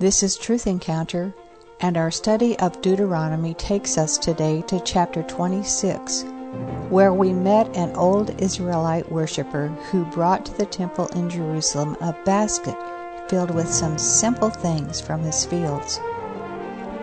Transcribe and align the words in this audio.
This 0.00 0.22
is 0.22 0.38
Truth 0.38 0.66
Encounter, 0.66 1.34
and 1.78 1.98
our 1.98 2.10
study 2.10 2.58
of 2.58 2.80
Deuteronomy 2.80 3.52
takes 3.52 3.98
us 3.98 4.16
today 4.16 4.62
to 4.62 4.80
chapter 4.80 5.22
26, 5.22 6.24
where 6.88 7.12
we 7.12 7.34
met 7.34 7.76
an 7.76 7.94
old 7.94 8.40
Israelite 8.40 9.12
worshiper 9.12 9.68
who 9.90 10.06
brought 10.06 10.46
to 10.46 10.54
the 10.56 10.64
temple 10.64 11.08
in 11.08 11.28
Jerusalem 11.28 11.98
a 12.00 12.14
basket 12.24 12.76
filled 13.28 13.50
with 13.50 13.68
some 13.68 13.98
simple 13.98 14.48
things 14.48 15.02
from 15.02 15.20
his 15.20 15.44
fields. 15.44 16.00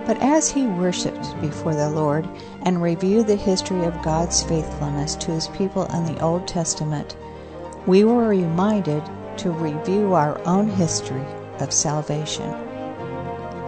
But 0.07 0.17
as 0.19 0.49
he 0.49 0.65
worshiped 0.65 1.39
before 1.39 1.75
the 1.75 1.91
Lord 1.91 2.27
and 2.63 2.81
reviewed 2.81 3.27
the 3.27 3.35
history 3.35 3.83
of 3.83 4.01
God's 4.01 4.41
faithfulness 4.41 5.13
to 5.17 5.33
his 5.33 5.49
people 5.49 5.85
in 5.93 6.05
the 6.05 6.19
Old 6.19 6.47
Testament, 6.47 7.15
we 7.85 8.03
were 8.03 8.27
reminded 8.27 9.03
to 9.37 9.51
review 9.51 10.15
our 10.15 10.41
own 10.47 10.67
history 10.67 11.25
of 11.59 11.71
salvation. 11.71 12.66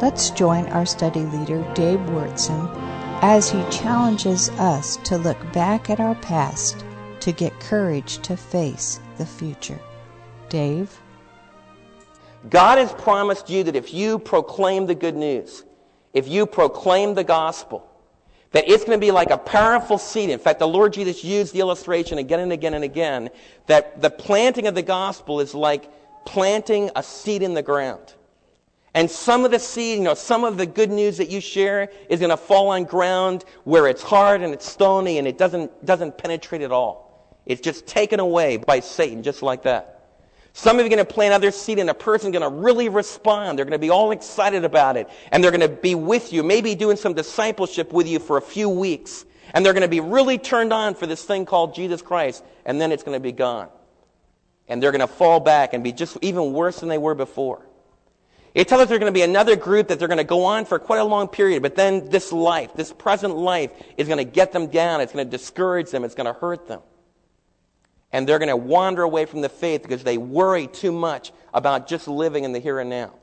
Let's 0.02 0.30
join 0.30 0.66
our 0.68 0.86
study 0.86 1.20
leader, 1.20 1.62
Dave 1.74 2.00
Wyrtzen, 2.00 2.74
as 3.22 3.50
he 3.50 3.62
challenges 3.70 4.48
us 4.52 4.96
to 5.04 5.18
look 5.18 5.38
back 5.52 5.90
at 5.90 6.00
our 6.00 6.16
past 6.16 6.86
to 7.20 7.34
get 7.34 7.60
courage 7.60 8.20
to 8.20 8.38
face 8.38 9.02
the 9.18 9.26
future. 9.26 9.78
Dave? 10.48 10.98
God 12.50 12.78
has 12.78 12.94
promised 12.94 13.50
you 13.50 13.66
that 13.66 13.76
if 13.76 13.94
you 13.94 14.20
proclaim 14.20 14.86
the 14.86 14.96
good 14.96 15.18
news, 15.18 15.66
if 16.14 16.30
you 16.30 16.46
proclaim 16.46 17.14
the 17.14 17.26
gospel, 17.26 17.86
that 18.52 18.70
it's 18.70 18.86
going 18.86 18.98
to 18.98 19.06
be 19.06 19.12
like 19.12 19.32
a 19.32 19.38
powerful 19.38 19.98
seed. 19.98 20.30
In 20.30 20.40
fact, 20.40 20.60
the 20.60 20.68
Lord 20.68 20.94
Jesus 20.94 21.26
used 21.26 21.54
the 21.54 21.60
illustration 21.60 22.20
again 22.20 22.40
and 22.40 22.54
again 22.54 22.74
and 22.74 22.86
again 22.86 23.32
that 23.68 24.02
the 24.02 24.10
planting 24.10 24.66
of 24.66 24.76
the 24.76 24.82
gospel 24.82 25.42
is 25.42 25.54
like 25.54 25.92
planting 26.26 26.90
a 26.96 27.04
seed 27.04 27.44
in 27.44 27.54
the 27.54 27.62
ground. 27.62 28.14
And 28.94 29.10
some 29.10 29.46
of 29.46 29.52
the 29.52 29.60
seed, 29.60 30.00
you 30.00 30.04
know, 30.04 30.16
some 30.16 30.44
of 30.44 30.58
the 30.58 30.66
good 30.66 30.90
news 30.90 31.18
that 31.18 31.30
you 31.30 31.42
share 31.42 31.92
is 32.10 32.20
going 32.20 32.32
to 32.32 32.38
fall 32.38 32.70
on 32.70 32.86
ground 32.86 33.46
where 33.64 33.88
it's 33.88 34.02
hard 34.02 34.42
and 34.42 34.54
it's 34.54 34.70
stony 34.70 35.20
and 35.20 35.28
it 35.28 35.38
doesn't, 35.38 35.86
doesn't 35.86 36.18
penetrate 36.18 36.62
at 36.62 36.72
all. 36.72 37.38
It's 37.46 37.62
just 37.62 37.86
taken 37.86 38.20
away 38.20 38.58
by 38.58 38.80
Satan, 38.80 39.22
just 39.24 39.42
like 39.42 39.64
that. 39.64 40.00
Some 40.54 40.78
of 40.78 40.82
you 40.82 40.88
are 40.88 40.96
going 40.96 41.06
to 41.06 41.14
plant 41.14 41.34
other 41.34 41.52
seed 41.52 41.80
and 41.80 41.90
a 41.90 41.94
person's 41.94 42.34
going 42.34 42.50
to 42.50 42.56
really 42.56 42.90
respond. 42.90 43.58
They're 43.58 43.66
going 43.66 43.72
to 43.74 43.80
be 43.80 43.92
all 43.92 44.12
excited 44.12 44.66
about 44.66 44.98
it. 44.98 45.08
And 45.32 45.44
they're 45.44 45.52
going 45.52 45.62
to 45.62 45.70
be 45.70 45.96
with 45.96 46.34
you, 46.34 46.44
maybe 46.44 46.74
doing 46.76 46.98
some 46.98 47.14
discipleship 47.14 47.94
with 47.94 48.08
you 48.08 48.20
for 48.20 48.38
a 48.38 48.42
few 48.42 48.70
weeks. 48.70 49.26
And 49.54 49.66
they're 49.66 49.74
going 49.74 49.84
to 49.84 49.88
be 49.88 50.00
really 50.00 50.38
turned 50.38 50.74
on 50.74 50.96
for 50.96 51.06
this 51.06 51.24
thing 51.24 51.46
called 51.46 51.76
Jesus 51.76 52.02
Christ. 52.02 52.44
And 52.66 52.82
then 52.82 52.92
it's 52.92 53.04
going 53.04 53.16
to 53.16 53.22
be 53.22 53.32
gone. 53.32 53.70
And 54.68 54.82
they're 54.82 54.92
going 54.92 55.00
to 55.00 55.08
fall 55.08 55.40
back 55.40 55.74
and 55.74 55.84
be 55.84 55.92
just 55.92 56.18
even 56.22 56.54
worse 56.54 56.80
than 56.80 56.90
they 56.90 56.98
were 56.98 57.16
before. 57.16 57.66
It 58.54 58.68
tells 58.68 58.82
us 58.82 58.90
there's 58.90 59.00
going 59.00 59.14
to 59.14 59.18
be 59.18 59.24
another 59.24 59.56
group 59.56 59.90
that 59.90 60.00
they're 60.00 60.08
going 60.08 60.18
to 60.18 60.24
go 60.24 60.46
on 60.46 60.66
for 60.66 60.80
quite 60.80 61.00
a 61.00 61.04
long 61.04 61.28
period, 61.28 61.62
but 61.62 61.76
then 61.76 62.10
this 62.10 62.32
life, 62.32 62.74
this 62.74 62.92
present 62.92 63.36
life, 63.36 63.72
is 63.98 64.08
going 64.08 64.18
to 64.18 64.24
get 64.24 64.52
them 64.52 64.68
down. 64.68 65.02
It's 65.02 65.14
going 65.14 65.26
to 65.26 65.30
discourage 65.30 65.92
them. 65.92 66.04
It's 66.04 66.16
going 66.16 66.26
to 66.26 66.40
hurt 66.40 66.68
them 66.68 66.82
and 68.12 68.28
they're 68.28 68.40
going 68.40 68.50
to 68.50 68.58
wander 68.58 69.04
away 69.04 69.26
from 69.26 69.42
the 69.42 69.50
faith 69.50 69.84
because 69.84 70.04
they 70.04 70.18
worry 70.18 70.68
too 70.68 70.92
much 70.92 71.32
about 71.54 71.88
just 71.88 72.08
living 72.08 72.44
in 72.44 72.52
the 72.52 72.60
here 72.60 72.80
and 72.80 72.90
now. 72.90 73.14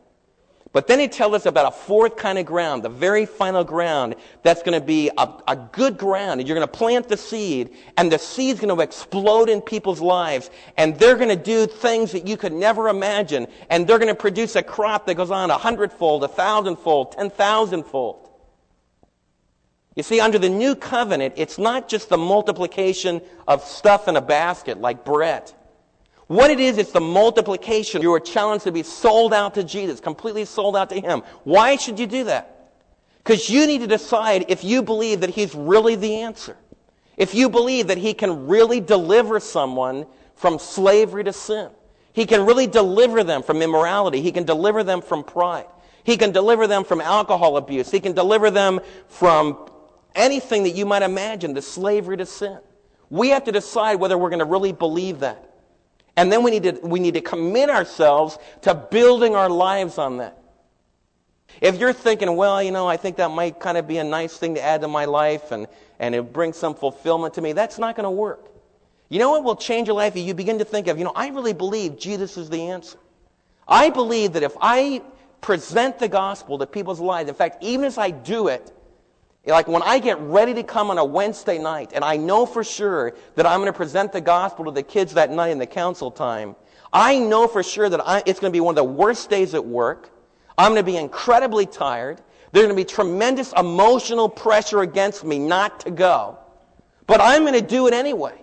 But 0.77 0.89
then 0.89 1.01
he 1.01 1.09
tells 1.09 1.33
us 1.33 1.47
about 1.47 1.73
a 1.73 1.75
fourth 1.75 2.17
kind 2.17 2.37
of 2.37 2.45
ground, 2.45 2.83
the 2.83 2.91
very 2.91 3.25
final 3.25 3.65
ground 3.65 4.15
that's 4.43 4.63
going 4.63 4.79
to 4.79 4.87
be 4.87 5.11
a, 5.17 5.27
a 5.49 5.57
good 5.73 5.97
ground. 5.97 6.39
And 6.39 6.47
you're 6.47 6.55
going 6.55 6.69
to 6.69 6.71
plant 6.71 7.09
the 7.09 7.17
seed, 7.17 7.71
and 7.97 8.13
the 8.13 8.19
seed's 8.19 8.61
going 8.61 8.77
to 8.77 8.83
explode 8.83 9.49
in 9.49 9.63
people's 9.63 10.03
lives, 10.03 10.51
and 10.77 10.99
they're 10.99 11.17
going 11.17 11.31
to 11.31 11.35
do 11.35 11.67
things 11.67 12.13
that 12.13 12.29
you 12.29 12.37
could 12.37 12.53
never 12.53 12.91
imagine, 12.91 13.47
and 13.71 13.87
they're 13.87 13.99
going 13.99 14.15
to 14.15 14.15
produce 14.15 14.55
a 14.55 14.63
crop 14.63 15.07
that 15.07 15.15
goes 15.15 15.31
on 15.31 15.51
a 15.51 15.57
hundredfold, 15.57 16.23
a 16.25 16.29
thousandfold, 16.29 17.13
ten 17.13 17.31
thousandfold. 17.31 18.29
You 19.95 20.03
see, 20.03 20.21
under 20.21 20.39
the 20.39 20.51
new 20.51 20.75
covenant, 20.75 21.33
it's 21.39 21.57
not 21.57 21.89
just 21.89 22.11
the 22.11 22.19
multiplication 22.19 23.23
of 23.48 23.65
stuff 23.65 24.09
in 24.09 24.17
a 24.17 24.20
basket 24.20 24.79
like 24.79 25.07
bread. 25.07 25.51
What 26.27 26.51
it 26.51 26.59
is, 26.59 26.79
it's 26.79 26.91
the 26.91 27.01
multiplication. 27.01 28.03
You 28.03 28.13
are 28.14 28.20
challenged 28.20 28.64
to 28.64 28.73
be 28.73 28.83
sold 28.83 29.33
out 29.33 29.55
to 29.55 29.63
Jesus, 29.63 30.01
completely 30.01 30.45
sold 30.45 30.77
out 30.77 30.91
to 30.91 31.01
Him. 31.01 31.23
Why 31.45 31.77
should 31.77 31.98
you 32.01 32.07
do 32.07 32.25
that? 32.25 32.73
Because 33.19 33.48
you 33.48 33.67
need 33.67 33.81
to 33.81 33.87
decide 33.87 34.47
if 34.48 34.65
you 34.65 34.83
believe 34.83 35.20
that 35.20 35.31
He's 35.31 35.55
really 35.55 35.95
the 35.95 36.23
answer. 36.23 36.57
If 37.17 37.35
you 37.35 37.48
believe 37.48 37.86
that 37.89 37.98
He 37.98 38.13
can 38.13 38.48
really 38.48 38.81
deliver 38.81 39.39
someone 39.39 40.07
from 40.35 40.59
slavery 40.59 41.25
to 41.25 41.33
sin. 41.33 41.70
He 42.13 42.27
can 42.27 42.45
really 42.45 42.67
deliver 42.67 43.23
them 43.23 43.42
from 43.42 43.63
immorality. 43.63 44.20
He 44.20 44.33
can 44.33 44.45
deliver 44.45 44.83
them 44.83 45.03
from 45.03 45.23
pride. 45.23 45.67
He 46.03 46.17
can 46.17 46.33
deliver 46.33 46.67
them 46.67 46.85
from 46.85 47.01
alcohol 47.01 47.57
abuse. 47.57 47.91
He 47.91 48.01
can 48.01 48.15
deliver 48.15 48.51
them 48.51 48.81
from 49.09 49.69
anything 50.15 50.65
that 50.65 50.70
you 50.70 50.86
might 50.86 51.03
imagine, 51.03 51.53
the 51.53 51.63
slavery 51.63 52.17
to 52.17 52.27
sin. 52.27 52.59
We 53.11 53.29
have 53.31 53.45
to 53.45 53.53
decide 53.53 53.97
whether 53.97 54.17
we're 54.17 54.31
going 54.31 54.41
to 54.41 54.45
really 54.45 54.73
believe 54.73 55.20
that. 55.20 55.45
And 56.17 56.33
then 56.33 56.43
we 56.43 56.51
need 56.51 56.63
to, 56.63 56.73
we 56.83 56.99
need 56.99 57.15
to 57.15 57.21
commit 57.21 57.69
ourselves 57.69 58.39
to 58.63 58.75
building 58.75 59.37
our 59.37 59.51
lives 59.51 59.99
on 59.99 60.17
that. 60.19 60.39
If 61.61 61.79
you're 61.79 61.93
thinking, 61.93 62.35
well, 62.37 62.63
you 62.63 62.71
know, 62.71 62.87
I 62.87 62.97
think 62.97 63.17
that 63.17 63.31
might 63.31 63.61
kind 63.61 63.79
of 63.79 63.87
be 63.87 63.99
a 63.99 64.05
nice 64.05 64.37
thing 64.37 64.55
to 64.55 64.63
add 64.63 64.81
to 64.83 64.89
my 64.89 65.05
life 65.05 65.53
and, 65.53 65.67
and 65.99 66.15
it 66.15 66.33
brings 66.33 66.57
some 66.57 66.75
fulfillment 66.75 67.35
to 67.35 67.43
me, 67.43 67.53
that's 67.53 67.79
not 67.79 67.97
going 67.97 68.05
to 68.05 68.11
work. 68.11 68.51
You 69.09 69.19
know 69.19 69.31
what 69.31 69.45
will 69.45 69.57
change 69.57 69.89
your 69.89 69.97
life? 69.97 70.17
You 70.17 70.35
begin 70.35 70.59
to 70.59 70.65
think 70.65 70.89
of, 70.89 70.99
you 70.99 71.05
know, 71.05 71.13
I 71.15 71.29
really 71.29 71.53
believe 71.53 71.99
Jesus 71.99 72.37
is 72.37 72.51
the 72.51 72.71
answer. 72.71 72.98
I 73.69 73.91
believe 73.91 74.33
that 74.35 74.43
if 74.43 74.57
I 74.61 75.03
present 75.41 75.98
the 75.98 76.09
gospel 76.09 76.59
to 76.59 76.67
people's 76.67 77.01
lives, 77.01 77.29
in 77.29 77.35
fact, 77.35 77.63
even 77.63 77.85
as 77.85 77.98
I 77.98 78.11
do 78.11 78.48
it, 78.48 78.73
like 79.46 79.68
when 79.68 79.83
I 79.83 79.98
get 79.98 80.18
ready 80.20 80.55
to 80.55 80.62
come 80.62 80.90
on 80.90 80.98
a 80.98 81.05
Wednesday 81.05 81.58
night 81.58 81.92
and 81.95 82.05
I 82.05 82.17
know 82.17 82.46
for 82.46 82.64
sure 82.64 83.14
that 83.36 83.46
I'm 83.46 83.61
going 83.61 83.73
to 83.73 83.77
present 83.77 84.12
the 84.12 84.20
gospel 84.20 84.64
to 84.64 84.70
the 84.70 84.83
kids 84.83 85.14
that 85.14 85.30
night 85.30 85.51
in 85.51 85.58
the 85.58 85.67
council 85.67 86.11
time, 86.11 86.57
I 86.92 87.18
know 87.18 87.46
for 87.46 87.62
sure 87.62 87.89
that 87.89 88.01
I, 88.06 88.23
it's 88.27 88.40
going 88.40 88.52
to 88.52 88.56
be 88.56 88.61
one 88.61 88.73
of 88.73 88.77
the 88.77 88.85
worst 88.85 89.30
days 89.30 89.55
at 89.55 89.64
work. 89.64 90.11
I'm 90.58 90.73
going 90.73 90.85
to 90.85 90.90
be 90.90 90.96
incredibly 90.96 91.67
tired. 91.67 92.20
There's 92.52 92.67
going 92.67 92.77
to 92.77 92.80
be 92.80 92.85
tremendous 92.85 93.52
emotional 93.52 94.29
pressure 94.29 94.80
against 94.80 95.24
me 95.24 95.39
not 95.39 95.80
to 95.80 95.90
go. 95.90 96.39
But 97.06 97.20
I'm 97.20 97.42
going 97.42 97.55
to 97.55 97.61
do 97.61 97.86
it 97.86 97.95
anyway. 97.95 98.40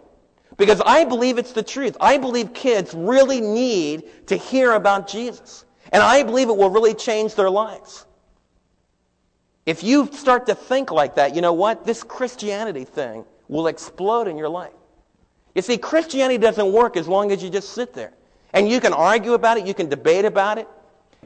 Because 0.57 0.81
I 0.85 1.03
believe 1.03 1.37
it's 1.37 1.51
the 1.51 1.63
truth. 1.63 1.97
I 1.99 2.17
believe 2.17 2.53
kids 2.53 2.93
really 2.93 3.41
need 3.41 4.27
to 4.27 4.35
hear 4.35 4.73
about 4.73 5.07
Jesus. 5.07 5.65
And 5.91 6.01
I 6.01 6.23
believe 6.23 6.49
it 6.49 6.55
will 6.55 6.69
really 6.69 6.93
change 6.93 7.35
their 7.35 7.49
lives. 7.49 8.05
If 9.65 9.83
you 9.83 10.09
start 10.11 10.45
to 10.47 10.55
think 10.55 10.91
like 10.91 11.15
that, 11.15 11.35
you 11.35 11.41
know 11.41 11.53
what? 11.53 11.85
This 11.85 12.03
Christianity 12.03 12.83
thing 12.83 13.25
will 13.47 13.67
explode 13.67 14.27
in 14.27 14.37
your 14.37 14.49
life. 14.49 14.73
You 15.55 15.61
see, 15.61 15.77
Christianity 15.77 16.37
doesn't 16.37 16.71
work 16.71 16.97
as 16.97 17.07
long 17.07 17.31
as 17.31 17.43
you 17.43 17.49
just 17.49 17.69
sit 17.69 17.93
there. 17.93 18.13
And 18.53 18.69
you 18.69 18.79
can 18.79 18.93
argue 18.93 19.33
about 19.33 19.57
it, 19.57 19.65
you 19.65 19.73
can 19.73 19.89
debate 19.89 20.25
about 20.25 20.57
it. 20.57 20.67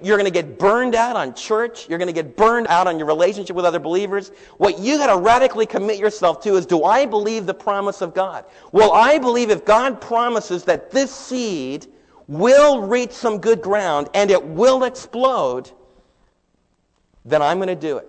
You're 0.02 0.18
going 0.18 0.32
to 0.32 0.42
get 0.44 0.60
burned 0.60 0.94
out 0.94 1.16
on 1.16 1.34
church. 1.34 1.90
You're 1.90 1.98
going 1.98 2.08
to 2.08 2.14
get 2.14 2.38
burned 2.38 2.68
out 2.68 2.86
on 2.86 3.00
your 3.00 3.08
relationship 3.08 3.56
with 3.56 3.66
other 3.66 3.80
believers. 3.80 4.32
What 4.58 4.78
you 4.80 4.98
got 4.98 5.14
to 5.14 5.20
radically 5.20 5.66
commit 5.66 5.98
yourself 5.98 6.42
to 6.44 6.56
is 6.56 6.68
do 6.68 6.84
I 6.84 7.08
believe 7.08 7.48
the 7.48 7.54
promise 7.54 8.02
of 8.02 8.14
God? 8.14 8.46
Well, 8.72 8.92
I 8.94 9.18
believe 9.18 9.50
if 9.50 9.66
God 9.66 10.00
promises 10.00 10.64
that 10.66 10.92
this 10.92 11.14
seed 11.14 11.88
will 12.28 12.82
reach 12.82 13.12
some 13.12 13.40
good 13.40 13.62
ground 13.62 14.10
and 14.14 14.30
it 14.30 14.44
will 14.44 14.84
explode, 14.84 15.72
then 17.26 17.42
I'm 17.42 17.58
going 17.58 17.68
to 17.70 17.76
do 17.76 17.98
it. 17.98 18.08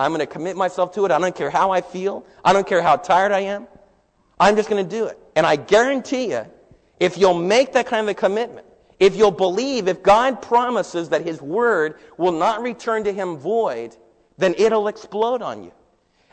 I'm 0.00 0.12
going 0.12 0.20
to 0.20 0.26
commit 0.26 0.56
myself 0.56 0.94
to 0.94 1.04
it. 1.04 1.10
I 1.10 1.18
don't 1.18 1.34
care 1.34 1.50
how 1.50 1.70
I 1.70 1.82
feel. 1.82 2.24
I 2.42 2.54
don't 2.54 2.66
care 2.66 2.80
how 2.80 2.96
tired 2.96 3.32
I 3.32 3.40
am. 3.40 3.68
I'm 4.38 4.56
just 4.56 4.70
going 4.70 4.82
to 4.82 4.96
do 4.96 5.04
it. 5.04 5.18
And 5.36 5.44
I 5.44 5.56
guarantee 5.56 6.30
you, 6.30 6.46
if 6.98 7.18
you'll 7.18 7.38
make 7.38 7.72
that 7.74 7.86
kind 7.86 8.02
of 8.02 8.08
a 8.08 8.14
commitment, 8.14 8.66
if 8.98 9.14
you'll 9.14 9.30
believe, 9.30 9.88
if 9.88 10.02
God 10.02 10.40
promises 10.40 11.10
that 11.10 11.22
His 11.22 11.42
word 11.42 11.98
will 12.16 12.32
not 12.32 12.62
return 12.62 13.04
to 13.04 13.12
Him 13.12 13.36
void, 13.36 13.94
then 14.38 14.54
it'll 14.56 14.88
explode 14.88 15.42
on 15.42 15.64
you. 15.64 15.72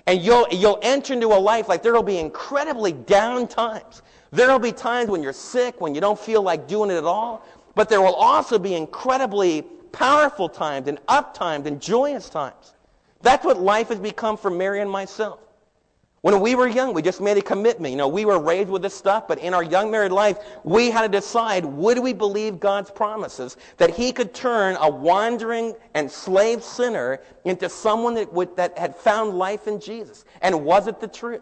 And 0.05 0.21
you'll, 0.21 0.47
you'll 0.49 0.79
enter 0.81 1.13
into 1.13 1.27
a 1.27 1.39
life 1.39 1.67
like 1.67 1.83
there'll 1.83 2.03
be 2.03 2.19
incredibly 2.19 2.93
down 2.93 3.49
times. 3.49 4.01
There'll 4.31 4.59
be 4.59 4.71
times 4.71 5.09
when 5.09 5.21
you're 5.21 5.33
sick, 5.33 5.81
when 5.81 5.93
you 5.93 5.99
don't 5.99 6.17
feel 6.17 6.41
like 6.41 6.69
doing 6.69 6.89
it 6.89 6.95
at 6.95 7.03
all. 7.03 7.45
But 7.75 7.89
there 7.89 8.01
will 8.01 8.15
also 8.15 8.57
be 8.57 8.75
incredibly 8.75 9.63
powerful 9.91 10.47
times 10.47 10.87
and 10.87 10.99
up 11.09 11.33
times 11.33 11.67
and 11.67 11.81
joyous 11.81 12.29
times. 12.29 12.73
That's 13.21 13.43
what 13.45 13.59
life 13.59 13.89
has 13.89 13.99
become 13.99 14.37
for 14.37 14.49
Mary 14.51 14.81
and 14.81 14.89
myself. 14.89 15.39
When 16.21 16.39
we 16.41 16.55
were 16.55 16.67
young, 16.67 16.93
we 16.93 17.03
just 17.03 17.21
made 17.21 17.37
a 17.37 17.41
commitment. 17.41 17.91
You 17.91 17.97
know, 17.97 18.07
we 18.07 18.25
were 18.25 18.39
raised 18.39 18.69
with 18.69 18.81
this 18.81 18.95
stuff, 18.95 19.27
but 19.27 19.39
in 19.39 19.53
our 19.53 19.63
young 19.63 19.91
married 19.91 20.11
life, 20.11 20.37
we 20.63 20.89
had 20.89 21.03
to 21.03 21.09
decide, 21.09 21.63
would 21.63 21.99
we 21.99 22.11
believe 22.11 22.59
God's 22.59 22.89
promises? 22.89 23.55
That 23.77 23.91
He 23.91 24.11
could 24.11 24.33
turn 24.33 24.77
a 24.79 24.89
wandering 24.89 25.75
and 25.93 26.11
slave 26.11 26.63
sinner 26.63 27.21
into 27.45 27.69
someone 27.69 28.15
that, 28.15 28.33
would, 28.33 28.55
that 28.57 28.77
had 28.77 28.95
found 28.95 29.37
life 29.37 29.67
in 29.67 29.79
Jesus. 29.79 30.25
And 30.41 30.65
was 30.65 30.87
it 30.87 30.99
the 30.99 31.07
truth? 31.07 31.41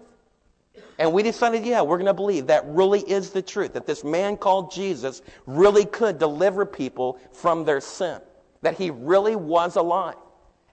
And 0.99 1.13
we 1.13 1.23
decided, 1.23 1.65
yeah, 1.65 1.81
we're 1.81 1.97
going 1.97 2.05
to 2.07 2.13
believe 2.13 2.47
that 2.47 2.65
really 2.67 2.99
is 2.99 3.31
the 3.31 3.41
truth. 3.41 3.73
That 3.73 3.87
this 3.87 4.03
man 4.03 4.37
called 4.37 4.71
Jesus 4.71 5.21
really 5.45 5.85
could 5.85 6.19
deliver 6.19 6.65
people 6.65 7.17
from 7.31 7.63
their 7.63 7.81
sin. 7.81 8.19
that 8.65 8.77
he 8.77 8.89
really 8.89 9.35
was 9.35 9.75
alive. 9.75 10.15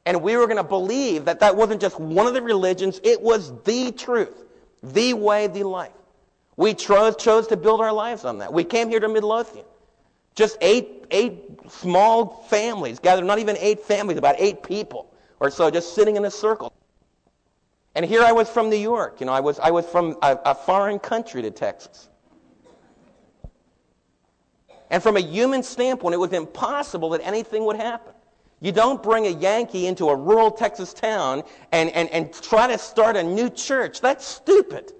And 0.05 0.23
we 0.23 0.37
were 0.37 0.47
going 0.47 0.57
to 0.57 0.65
believe 0.65 1.25
that 1.27 1.41
that 1.41 1.57
wasn't 1.57 1.81
just 1.81 1.99
one 2.01 2.27
of 2.27 2.35
the 2.35 2.43
religions, 2.43 3.01
it 3.05 3.21
was 3.21 3.53
the 3.63 3.93
truth, 3.93 4.45
the 4.83 5.15
way, 5.15 5.47
the 5.47 5.63
life. 5.63 5.93
We 6.57 6.75
chose, 6.75 7.17
chose 7.17 7.47
to 7.49 7.57
build 7.57 7.81
our 7.81 7.93
lives 7.93 8.25
on 8.25 8.39
that. 8.39 8.53
We 8.53 8.65
came 8.65 8.89
here 8.89 9.01
to 9.01 9.09
Midlothian. 9.09 9.65
Just 10.35 10.57
eight, 10.61 11.05
eight 11.11 11.61
small 11.69 12.45
families 12.49 12.99
gathered, 12.99 13.25
not 13.25 13.39
even 13.39 13.57
eight 13.59 13.81
families, 13.81 14.19
about 14.19 14.37
eight 14.39 14.63
people 14.63 15.13
or 15.41 15.51
so, 15.51 15.71
just 15.71 15.95
sitting 15.95 16.17
in 16.17 16.25
a 16.25 16.31
circle. 16.31 16.73
And 17.95 18.05
here 18.05 18.23
I 18.23 18.33
was 18.33 18.49
from 18.49 18.71
New 18.71 18.77
York. 18.77 19.21
You 19.21 19.27
know, 19.27 19.33
I 19.33 19.41
was, 19.41 19.59
I 19.59 19.71
was 19.71 19.87
from 19.87 20.17
a, 20.23 20.39
a 20.47 20.55
foreign 20.55 20.99
country 20.99 21.43
to 21.43 21.51
Texas. 21.51 22.09
And 24.91 25.03
from 25.03 25.17
a 25.17 25.21
human 25.21 25.63
standpoint, 25.63 26.15
it 26.15 26.19
was 26.19 26.33
impossible 26.33 27.11
that 27.11 27.21
anything 27.25 27.65
would 27.65 27.77
happen. 27.77 28.15
You 28.63 28.71
don't 28.71 29.03
bring 29.03 29.27
a 29.27 29.31
Yankee 29.31 29.89
into 29.89 30.09
a 30.09 30.15
rural 30.15 30.53
Texas 30.53 30.95
town 30.95 31.43
and, 31.73 31.91
and, 31.91 32.09
and 32.11 32.33
try 32.33 32.69
to 32.69 32.79
start 32.79 33.17
a 33.17 33.23
new 33.23 33.51
church. 33.51 34.01
That's 34.01 34.25
stupid. 34.25 34.93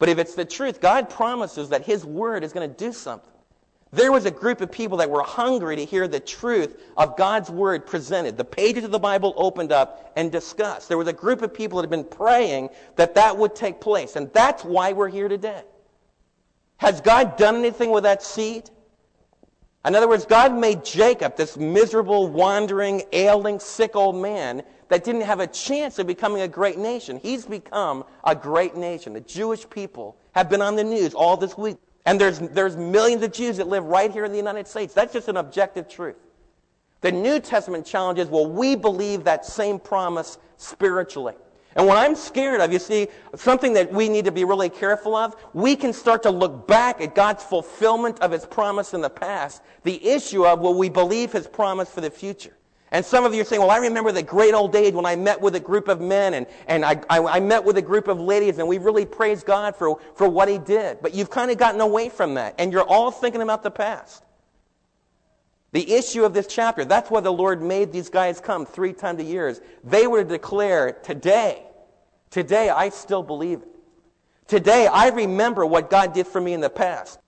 But 0.00 0.08
if 0.08 0.18
it's 0.18 0.34
the 0.34 0.44
truth, 0.44 0.80
God 0.80 1.08
promises 1.08 1.68
that 1.68 1.84
His 1.84 2.04
Word 2.04 2.42
is 2.42 2.52
going 2.52 2.68
to 2.68 2.76
do 2.76 2.92
something. 2.92 3.30
There 3.92 4.10
was 4.10 4.26
a 4.26 4.30
group 4.32 4.60
of 4.60 4.72
people 4.72 4.98
that 4.98 5.08
were 5.08 5.22
hungry 5.22 5.76
to 5.76 5.84
hear 5.84 6.08
the 6.08 6.18
truth 6.18 6.82
of 6.96 7.16
God's 7.16 7.48
Word 7.48 7.86
presented. 7.86 8.36
The 8.36 8.44
pages 8.44 8.82
of 8.82 8.90
the 8.90 8.98
Bible 8.98 9.32
opened 9.36 9.70
up 9.70 10.12
and 10.16 10.32
discussed. 10.32 10.88
There 10.88 10.98
was 10.98 11.06
a 11.06 11.12
group 11.12 11.42
of 11.42 11.54
people 11.54 11.76
that 11.76 11.84
had 11.84 11.90
been 11.90 12.04
praying 12.04 12.70
that 12.96 13.14
that 13.14 13.36
would 13.36 13.54
take 13.54 13.80
place. 13.80 14.16
And 14.16 14.32
that's 14.32 14.64
why 14.64 14.94
we're 14.94 15.10
here 15.10 15.28
today. 15.28 15.62
Has 16.78 17.00
God 17.00 17.36
done 17.36 17.54
anything 17.54 17.90
with 17.90 18.02
that 18.02 18.24
seed? 18.24 18.68
In 19.84 19.96
other 19.96 20.08
words, 20.08 20.24
God 20.24 20.56
made 20.56 20.84
Jacob 20.84 21.36
this 21.36 21.56
miserable, 21.56 22.28
wandering, 22.28 23.02
ailing, 23.12 23.58
sick 23.58 23.96
old 23.96 24.14
man 24.14 24.62
that 24.88 25.02
didn't 25.02 25.22
have 25.22 25.40
a 25.40 25.46
chance 25.46 25.98
of 25.98 26.06
becoming 26.06 26.42
a 26.42 26.48
great 26.48 26.78
nation. 26.78 27.18
He's 27.18 27.46
become 27.46 28.04
a 28.22 28.34
great 28.34 28.76
nation. 28.76 29.12
The 29.12 29.20
Jewish 29.20 29.68
people 29.68 30.16
have 30.32 30.48
been 30.48 30.62
on 30.62 30.76
the 30.76 30.84
news 30.84 31.14
all 31.14 31.36
this 31.36 31.58
week. 31.58 31.78
And 32.06 32.20
there's, 32.20 32.38
there's 32.38 32.76
millions 32.76 33.22
of 33.22 33.32
Jews 33.32 33.56
that 33.56 33.68
live 33.68 33.84
right 33.84 34.10
here 34.10 34.24
in 34.24 34.32
the 34.32 34.38
United 34.38 34.68
States. 34.68 34.94
That's 34.94 35.12
just 35.12 35.28
an 35.28 35.36
objective 35.36 35.88
truth. 35.88 36.16
The 37.00 37.12
New 37.12 37.40
Testament 37.40 37.84
challenge 37.84 38.18
is, 38.18 38.28
will 38.28 38.50
we 38.50 38.76
believe 38.76 39.24
that 39.24 39.44
same 39.44 39.80
promise 39.80 40.38
spiritually? 40.56 41.34
And 41.76 41.86
what 41.86 41.96
I'm 41.96 42.14
scared 42.14 42.60
of, 42.60 42.72
you 42.72 42.78
see, 42.78 43.08
something 43.34 43.72
that 43.74 43.92
we 43.92 44.08
need 44.08 44.26
to 44.26 44.32
be 44.32 44.44
really 44.44 44.68
careful 44.68 45.14
of, 45.16 45.34
we 45.54 45.74
can 45.76 45.92
start 45.92 46.22
to 46.24 46.30
look 46.30 46.66
back 46.66 47.00
at 47.00 47.14
God's 47.14 47.42
fulfillment 47.42 48.20
of 48.20 48.30
His 48.30 48.44
promise 48.44 48.94
in 48.94 49.00
the 49.00 49.10
past. 49.10 49.62
The 49.82 50.04
issue 50.06 50.44
of 50.44 50.60
will 50.60 50.74
we 50.74 50.88
believe 50.88 51.32
His 51.32 51.46
promise 51.46 51.90
for 51.90 52.00
the 52.00 52.10
future? 52.10 52.56
And 52.92 53.02
some 53.02 53.24
of 53.24 53.34
you 53.34 53.40
are 53.40 53.44
saying, 53.44 53.62
well, 53.62 53.70
I 53.70 53.78
remember 53.78 54.12
the 54.12 54.22
great 54.22 54.52
old 54.52 54.70
days 54.70 54.92
when 54.92 55.06
I 55.06 55.16
met 55.16 55.40
with 55.40 55.54
a 55.54 55.60
group 55.60 55.88
of 55.88 56.02
men 56.02 56.34
and, 56.34 56.46
and 56.66 56.84
I, 56.84 57.00
I, 57.08 57.20
I 57.20 57.40
met 57.40 57.64
with 57.64 57.78
a 57.78 57.82
group 57.82 58.06
of 58.06 58.20
ladies 58.20 58.58
and 58.58 58.68
we 58.68 58.76
really 58.76 59.06
praised 59.06 59.46
God 59.46 59.74
for, 59.74 59.98
for 60.14 60.28
what 60.28 60.46
He 60.46 60.58
did. 60.58 60.98
But 61.00 61.14
you've 61.14 61.30
kind 61.30 61.50
of 61.50 61.56
gotten 61.56 61.80
away 61.80 62.10
from 62.10 62.34
that 62.34 62.54
and 62.58 62.70
you're 62.70 62.86
all 62.86 63.10
thinking 63.10 63.40
about 63.40 63.62
the 63.62 63.70
past. 63.70 64.22
The 65.72 65.90
issue 65.90 66.24
of 66.24 66.34
this 66.34 66.46
chapter, 66.46 66.84
that's 66.84 67.10
why 67.10 67.20
the 67.20 67.32
Lord 67.32 67.62
made 67.62 67.92
these 67.92 68.10
guys 68.10 68.40
come 68.40 68.66
three 68.66 68.92
times 68.92 69.20
a 69.20 69.24
year. 69.24 69.56
They 69.82 70.06
were 70.06 70.22
to 70.22 70.28
declare, 70.28 70.92
today, 70.92 71.62
today 72.30 72.68
I 72.68 72.90
still 72.90 73.22
believe 73.22 73.62
it. 73.62 73.68
Today 74.46 74.86
I 74.86 75.08
remember 75.08 75.64
what 75.64 75.88
God 75.88 76.12
did 76.12 76.26
for 76.26 76.40
me 76.40 76.52
in 76.52 76.60
the 76.60 76.70
past. 76.70 77.18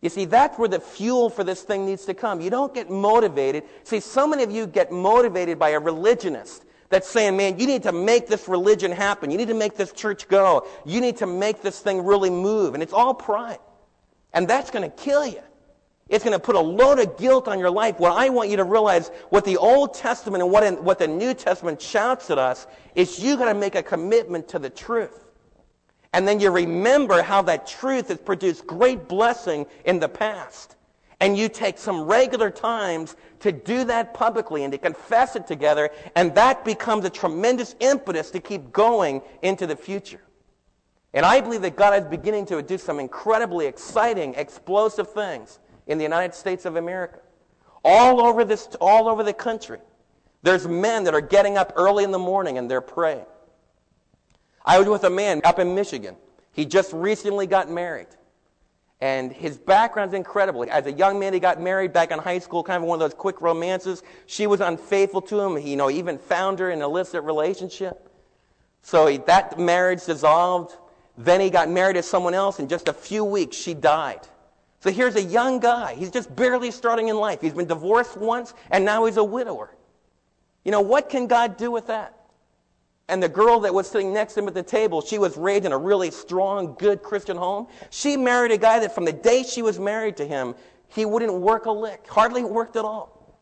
You 0.00 0.10
see, 0.10 0.24
that's 0.24 0.58
where 0.58 0.68
the 0.68 0.80
fuel 0.80 1.28
for 1.30 1.44
this 1.44 1.62
thing 1.62 1.86
needs 1.86 2.04
to 2.06 2.14
come. 2.14 2.40
You 2.40 2.50
don't 2.50 2.74
get 2.74 2.90
motivated. 2.90 3.64
See, 3.84 4.00
so 4.00 4.26
many 4.26 4.42
of 4.42 4.50
you 4.50 4.66
get 4.66 4.92
motivated 4.92 5.58
by 5.58 5.70
a 5.70 5.80
religionist 5.80 6.64
that's 6.88 7.08
saying, 7.08 7.36
man, 7.36 7.58
you 7.58 7.66
need 7.66 7.84
to 7.84 7.92
make 7.92 8.28
this 8.28 8.48
religion 8.48 8.92
happen. 8.92 9.30
You 9.30 9.38
need 9.38 9.48
to 9.48 9.54
make 9.54 9.76
this 9.76 9.92
church 9.92 10.28
go. 10.28 10.66
You 10.84 11.00
need 11.00 11.16
to 11.18 11.26
make 11.26 11.62
this 11.62 11.80
thing 11.80 12.04
really 12.04 12.30
move. 12.30 12.74
And 12.74 12.82
it's 12.82 12.92
all 12.92 13.14
pride. 13.14 13.60
And 14.32 14.46
that's 14.46 14.70
going 14.70 14.88
to 14.88 14.96
kill 14.96 15.26
you. 15.26 15.40
It's 16.12 16.22
going 16.22 16.38
to 16.38 16.38
put 16.38 16.56
a 16.56 16.60
load 16.60 16.98
of 16.98 17.16
guilt 17.16 17.48
on 17.48 17.58
your 17.58 17.70
life. 17.70 17.98
What 17.98 18.12
I 18.12 18.28
want 18.28 18.50
you 18.50 18.58
to 18.58 18.64
realize, 18.64 19.08
what 19.30 19.46
the 19.46 19.56
Old 19.56 19.94
Testament 19.94 20.42
and 20.42 20.52
what, 20.52 20.62
in, 20.62 20.84
what 20.84 20.98
the 20.98 21.08
New 21.08 21.32
Testament 21.32 21.80
shouts 21.80 22.28
at 22.28 22.36
us, 22.36 22.66
is 22.94 23.18
you 23.18 23.38
got 23.38 23.50
to 23.50 23.58
make 23.58 23.76
a 23.76 23.82
commitment 23.82 24.46
to 24.48 24.58
the 24.58 24.68
truth. 24.68 25.24
And 26.12 26.28
then 26.28 26.38
you 26.38 26.50
remember 26.50 27.22
how 27.22 27.40
that 27.42 27.66
truth 27.66 28.08
has 28.08 28.18
produced 28.18 28.66
great 28.66 29.08
blessing 29.08 29.64
in 29.86 30.00
the 30.00 30.08
past. 30.08 30.76
And 31.18 31.34
you 31.34 31.48
take 31.48 31.78
some 31.78 32.02
regular 32.02 32.50
times 32.50 33.16
to 33.40 33.50
do 33.50 33.84
that 33.84 34.12
publicly 34.12 34.64
and 34.64 34.72
to 34.72 34.78
confess 34.78 35.34
it 35.34 35.46
together, 35.46 35.88
and 36.14 36.34
that 36.34 36.62
becomes 36.62 37.06
a 37.06 37.10
tremendous 37.10 37.74
impetus 37.80 38.30
to 38.32 38.40
keep 38.40 38.70
going 38.70 39.22
into 39.40 39.66
the 39.66 39.76
future. 39.76 40.20
And 41.14 41.24
I 41.24 41.40
believe 41.40 41.62
that 41.62 41.76
God 41.76 41.98
is 42.02 42.06
beginning 42.06 42.44
to 42.46 42.60
do 42.60 42.76
some 42.76 43.00
incredibly 43.00 43.64
exciting, 43.64 44.34
explosive 44.34 45.10
things 45.10 45.58
in 45.86 45.98
the 45.98 46.04
United 46.04 46.34
States 46.34 46.64
of 46.64 46.76
America. 46.76 47.18
All 47.84 48.20
over 48.20 48.44
this, 48.44 48.68
all 48.80 49.08
over 49.08 49.22
the 49.22 49.32
country. 49.32 49.78
There's 50.42 50.66
men 50.66 51.04
that 51.04 51.14
are 51.14 51.20
getting 51.20 51.56
up 51.56 51.72
early 51.76 52.04
in 52.04 52.10
the 52.10 52.18
morning 52.18 52.58
and 52.58 52.70
they're 52.70 52.80
praying. 52.80 53.26
I 54.64 54.78
was 54.78 54.88
with 54.88 55.04
a 55.04 55.10
man 55.10 55.40
up 55.44 55.58
in 55.58 55.74
Michigan. 55.74 56.16
He 56.52 56.64
just 56.64 56.92
recently 56.92 57.46
got 57.46 57.70
married. 57.70 58.08
And 59.00 59.32
his 59.32 59.58
background's 59.58 60.14
incredible. 60.14 60.64
As 60.70 60.86
a 60.86 60.92
young 60.92 61.18
man, 61.18 61.32
he 61.32 61.40
got 61.40 61.60
married 61.60 61.92
back 61.92 62.12
in 62.12 62.20
high 62.20 62.38
school, 62.38 62.62
kind 62.62 62.80
of 62.82 62.88
one 62.88 63.02
of 63.02 63.10
those 63.10 63.18
quick 63.18 63.40
romances. 63.40 64.04
She 64.26 64.46
was 64.46 64.60
unfaithful 64.60 65.22
to 65.22 65.40
him. 65.40 65.56
He, 65.56 65.70
you 65.70 65.76
know, 65.76 65.90
even 65.90 66.18
found 66.18 66.60
her 66.60 66.70
in 66.70 66.78
an 66.78 66.84
illicit 66.84 67.24
relationship. 67.24 68.08
So 68.82 69.08
he, 69.08 69.16
that 69.18 69.58
marriage 69.58 70.04
dissolved. 70.04 70.76
Then 71.18 71.40
he 71.40 71.50
got 71.50 71.68
married 71.68 71.94
to 71.94 72.02
someone 72.02 72.34
else. 72.34 72.60
In 72.60 72.68
just 72.68 72.86
a 72.86 72.92
few 72.92 73.24
weeks, 73.24 73.56
she 73.56 73.74
died. 73.74 74.20
So 74.82 74.90
here's 74.90 75.14
a 75.14 75.22
young 75.22 75.60
guy. 75.60 75.94
He's 75.94 76.10
just 76.10 76.34
barely 76.34 76.72
starting 76.72 77.06
in 77.06 77.16
life. 77.16 77.40
He's 77.40 77.52
been 77.52 77.68
divorced 77.68 78.16
once, 78.16 78.52
and 78.72 78.84
now 78.84 79.04
he's 79.04 79.16
a 79.16 79.22
widower. 79.22 79.76
You 80.64 80.72
know, 80.72 80.80
what 80.80 81.08
can 81.08 81.28
God 81.28 81.56
do 81.56 81.70
with 81.70 81.86
that? 81.86 82.18
And 83.08 83.22
the 83.22 83.28
girl 83.28 83.60
that 83.60 83.72
was 83.72 83.88
sitting 83.88 84.12
next 84.12 84.34
to 84.34 84.40
him 84.40 84.48
at 84.48 84.54
the 84.54 84.62
table, 84.64 85.00
she 85.00 85.18
was 85.18 85.36
raised 85.36 85.66
in 85.66 85.72
a 85.72 85.78
really 85.78 86.10
strong, 86.10 86.74
good 86.80 87.00
Christian 87.00 87.36
home. 87.36 87.68
She 87.90 88.16
married 88.16 88.50
a 88.50 88.58
guy 88.58 88.80
that 88.80 88.92
from 88.92 89.04
the 89.04 89.12
day 89.12 89.44
she 89.44 89.62
was 89.62 89.78
married 89.78 90.16
to 90.16 90.26
him, 90.26 90.56
he 90.88 91.04
wouldn't 91.04 91.32
work 91.32 91.66
a 91.66 91.70
lick, 91.70 92.08
hardly 92.08 92.42
worked 92.42 92.74
at 92.74 92.84
all. 92.84 93.38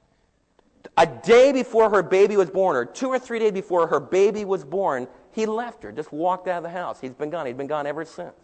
A 0.99 1.07
day 1.07 1.53
before 1.53 1.89
her 1.89 2.03
baby 2.03 2.37
was 2.37 2.51
born, 2.51 2.77
or 2.77 2.85
two 2.85 3.09
or 3.09 3.19
three 3.19 3.39
days 3.39 3.53
before 3.53 3.87
her 3.87 4.01
baby 4.01 4.45
was 4.45 4.63
born, 4.63 5.09
he 5.33 5.47
left 5.47 5.85
her, 5.85 5.91
just 5.91 6.13
walked 6.13 6.49
out 6.49 6.59
of 6.59 6.65
the 6.65 6.69
house. 6.69 7.01
He's 7.01 7.15
been 7.15 7.31
gone. 7.31 7.47
He's 7.47 7.57
been 7.57 7.67
gone 7.67 7.87
ever 7.87 8.05
since 8.05 8.35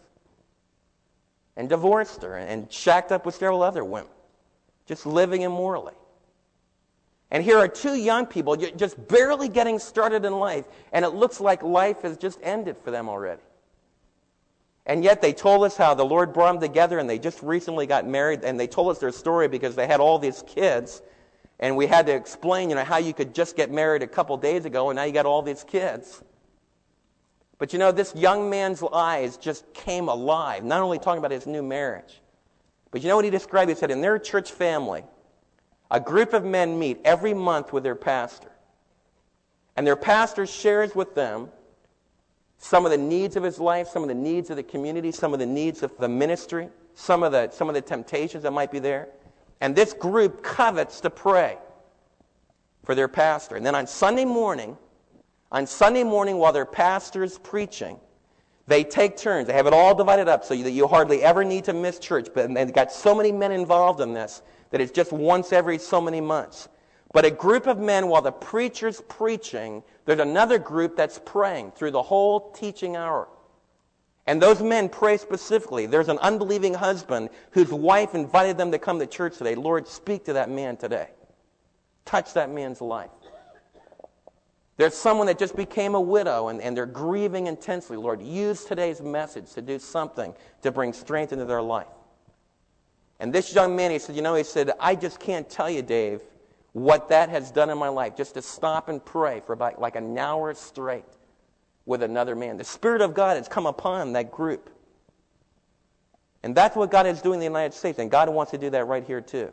and 1.57 1.67
divorced 1.67 2.21
her 2.21 2.37
and 2.37 2.71
shacked 2.71 3.11
up 3.11 3.25
with 3.25 3.35
several 3.35 3.63
other 3.63 3.83
women, 3.83 4.11
just 4.85 5.05
living 5.05 5.41
immorally. 5.41 5.95
And 7.29 7.43
here 7.43 7.57
are 7.57 7.67
two 7.67 7.95
young 7.95 8.25
people 8.25 8.55
just 8.55 9.07
barely 9.09 9.49
getting 9.49 9.79
started 9.79 10.23
in 10.23 10.39
life, 10.39 10.65
and 10.93 11.03
it 11.03 11.09
looks 11.09 11.41
like 11.41 11.61
life 11.61 12.03
has 12.03 12.15
just 12.15 12.39
ended 12.41 12.77
for 12.77 12.91
them 12.91 13.09
already. 13.09 13.41
And 14.85 15.03
yet 15.03 15.21
they 15.21 15.33
told 15.33 15.65
us 15.65 15.75
how 15.75 15.93
the 15.93 16.05
Lord 16.05 16.31
brought 16.31 16.53
them 16.53 16.61
together, 16.61 16.99
and 16.99 17.09
they 17.09 17.19
just 17.19 17.43
recently 17.43 17.85
got 17.85 18.07
married, 18.07 18.45
and 18.45 18.57
they 18.57 18.67
told 18.67 18.89
us 18.91 18.99
their 18.99 19.11
story 19.11 19.49
because 19.49 19.75
they 19.75 19.87
had 19.87 19.99
all 19.99 20.17
these 20.17 20.43
kids, 20.47 21.01
and 21.59 21.75
we 21.75 21.87
had 21.87 22.05
to 22.05 22.15
explain, 22.15 22.69
you 22.69 22.75
know, 22.75 22.85
how 22.85 22.97
you 22.97 23.13
could 23.13 23.35
just 23.35 23.57
get 23.57 23.71
married 23.71 24.03
a 24.03 24.07
couple 24.07 24.37
days 24.37 24.63
ago, 24.63 24.89
and 24.89 24.95
now 24.95 25.03
you 25.03 25.11
got 25.11 25.25
all 25.25 25.41
these 25.41 25.65
kids. 25.65 26.23
But 27.57 27.73
you 27.73 27.79
know, 27.79 27.91
this 27.91 28.13
young 28.15 28.49
man's 28.49 28.83
eyes 28.93 29.37
just 29.37 29.73
came 29.73 30.09
alive, 30.09 30.63
not 30.63 30.81
only 30.81 30.99
talking 30.99 31.19
about 31.19 31.31
his 31.31 31.47
new 31.47 31.63
marriage, 31.63 32.21
but 32.91 33.01
you 33.01 33.09
know 33.09 33.15
what 33.15 33.25
he 33.25 33.31
described? 33.31 33.69
He 33.69 33.75
said, 33.75 33.91
in 33.91 34.01
their 34.01 34.19
church 34.19 34.51
family, 34.51 35.03
a 35.89 35.99
group 35.99 36.33
of 36.33 36.43
men 36.43 36.77
meet 36.77 36.99
every 37.03 37.33
month 37.33 37.73
with 37.73 37.83
their 37.83 37.95
pastor. 37.95 38.51
And 39.75 39.85
their 39.85 39.95
pastor 39.95 40.45
shares 40.45 40.95
with 40.95 41.15
them 41.15 41.49
some 42.57 42.85
of 42.85 42.91
the 42.91 42.97
needs 42.97 43.35
of 43.35 43.43
his 43.43 43.59
life, 43.59 43.87
some 43.87 44.01
of 44.01 44.07
the 44.07 44.15
needs 44.15 44.49
of 44.49 44.55
the 44.55 44.63
community, 44.63 45.11
some 45.11 45.33
of 45.33 45.39
the 45.39 45.45
needs 45.45 45.83
of 45.83 45.95
the 45.97 46.09
ministry, 46.09 46.69
some 46.95 47.23
of 47.23 47.31
the, 47.31 47.49
some 47.51 47.69
of 47.69 47.75
the 47.75 47.81
temptations 47.81 48.43
that 48.43 48.51
might 48.51 48.71
be 48.71 48.79
there. 48.79 49.09
And 49.61 49.75
this 49.75 49.93
group 49.93 50.43
covets 50.43 51.01
to 51.01 51.09
pray 51.09 51.57
for 52.83 52.95
their 52.95 53.07
pastor. 53.07 53.55
And 53.55 53.65
then 53.65 53.75
on 53.75 53.85
Sunday 53.85 54.25
morning, 54.25 54.77
on 55.51 55.65
Sunday 55.65 56.03
morning, 56.03 56.37
while 56.37 56.51
their 56.51 56.65
pastor's 56.65 57.37
preaching, 57.37 57.99
they 58.67 58.83
take 58.83 59.15
turns. 59.15 59.47
They 59.47 59.53
have 59.53 59.67
it 59.67 59.73
all 59.73 59.95
divided 59.95 60.27
up 60.27 60.43
so 60.43 60.55
that 60.55 60.71
you 60.71 60.87
hardly 60.87 61.23
ever 61.23 61.43
need 61.43 61.63
to 61.65 61.73
miss 61.73 61.99
church. 61.99 62.27
But 62.33 62.53
they've 62.53 62.73
got 62.73 62.91
so 62.91 63.15
many 63.15 63.31
men 63.31 63.51
involved 63.51 64.01
in 64.01 64.13
this 64.13 64.41
that 64.71 64.81
it's 64.81 64.91
just 64.91 65.13
once 65.13 65.53
every 65.53 65.77
so 65.77 66.01
many 66.01 66.19
months. 66.19 66.67
But 67.13 67.23
a 67.23 67.31
group 67.31 67.67
of 67.67 67.79
men, 67.79 68.09
while 68.09 68.21
the 68.21 68.33
preacher's 68.33 69.01
preaching, 69.07 69.81
there's 70.05 70.19
another 70.19 70.59
group 70.59 70.97
that's 70.97 71.19
praying 71.23 71.71
through 71.71 71.91
the 71.91 72.01
whole 72.03 72.51
teaching 72.51 72.97
hour. 72.97 73.29
And 74.27 74.41
those 74.41 74.61
men 74.61 74.89
pray 74.89 75.15
specifically. 75.15 75.85
There's 75.85 76.09
an 76.09 76.17
unbelieving 76.19 76.73
husband 76.73 77.29
whose 77.51 77.71
wife 77.71 78.13
invited 78.13 78.57
them 78.57 78.71
to 78.71 78.79
come 78.79 78.99
to 78.99 79.07
church 79.07 79.37
today. 79.37 79.55
Lord, 79.55 79.87
speak 79.87 80.25
to 80.25 80.33
that 80.33 80.49
man 80.49 80.75
today. 80.75 81.11
Touch 82.03 82.33
that 82.33 82.49
man's 82.49 82.81
life. 82.81 83.09
There's 84.77 84.93
someone 84.93 85.25
that 85.27 85.39
just 85.39 85.55
became 85.55 85.95
a 85.95 86.01
widow 86.01 86.49
and, 86.49 86.61
and 86.61 86.77
they're 86.77 86.85
grieving 86.85 87.47
intensely. 87.47 87.97
Lord, 87.97 88.21
use 88.21 88.63
today's 88.63 89.01
message 89.01 89.51
to 89.53 89.61
do 89.61 89.79
something 89.79 90.33
to 90.61 90.71
bring 90.71 90.93
strength 90.93 91.33
into 91.33 91.45
their 91.45 91.63
life. 91.63 91.87
And 93.19 93.33
this 93.33 93.53
young 93.53 93.75
man, 93.75 93.89
he 93.89 93.97
said, 93.97 94.15
You 94.15 94.21
know, 94.21 94.35
he 94.35 94.43
said, 94.43 94.71
I 94.79 94.95
just 94.95 95.19
can't 95.19 95.49
tell 95.49 95.69
you, 95.69 95.81
Dave, 95.81 96.21
what 96.73 97.09
that 97.09 97.29
has 97.29 97.49
done 97.49 97.71
in 97.71 97.77
my 97.79 97.87
life, 97.87 98.15
just 98.15 98.35
to 98.35 98.41
stop 98.43 98.87
and 98.87 99.03
pray 99.03 99.41
for 99.45 99.53
about 99.53 99.81
like 99.81 99.95
an 99.95 100.15
hour 100.15 100.53
straight 100.53 101.05
with 101.87 102.03
another 102.03 102.35
man. 102.35 102.57
The 102.57 102.63
Spirit 102.63 103.01
of 103.01 103.15
God 103.15 103.37
has 103.37 103.47
come 103.47 103.65
upon 103.65 104.13
that 104.13 104.31
group. 104.31 104.69
And 106.43 106.53
that's 106.53 106.75
what 106.75 106.91
God 106.91 107.07
is 107.07 107.19
doing 107.21 107.35
in 107.35 107.39
the 107.39 107.45
United 107.45 107.73
States, 107.73 107.97
and 107.97 108.11
God 108.11 108.29
wants 108.29 108.51
to 108.51 108.59
do 108.59 108.69
that 108.69 108.85
right 108.85 109.03
here 109.03 109.21
too. 109.21 109.51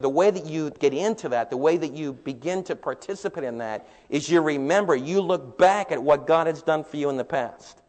The 0.00 0.08
way 0.08 0.30
that 0.30 0.46
you 0.46 0.70
get 0.70 0.94
into 0.94 1.28
that, 1.28 1.50
the 1.50 1.56
way 1.56 1.76
that 1.76 1.92
you 1.92 2.14
begin 2.14 2.64
to 2.64 2.74
participate 2.74 3.44
in 3.44 3.58
that, 3.58 3.86
is 4.08 4.30
you 4.30 4.40
remember, 4.40 4.96
you 4.96 5.20
look 5.20 5.58
back 5.58 5.92
at 5.92 6.02
what 6.02 6.26
God 6.26 6.46
has 6.46 6.62
done 6.62 6.84
for 6.84 6.96
you 6.96 7.10
in 7.10 7.18
the 7.18 7.24
past. 7.24 7.82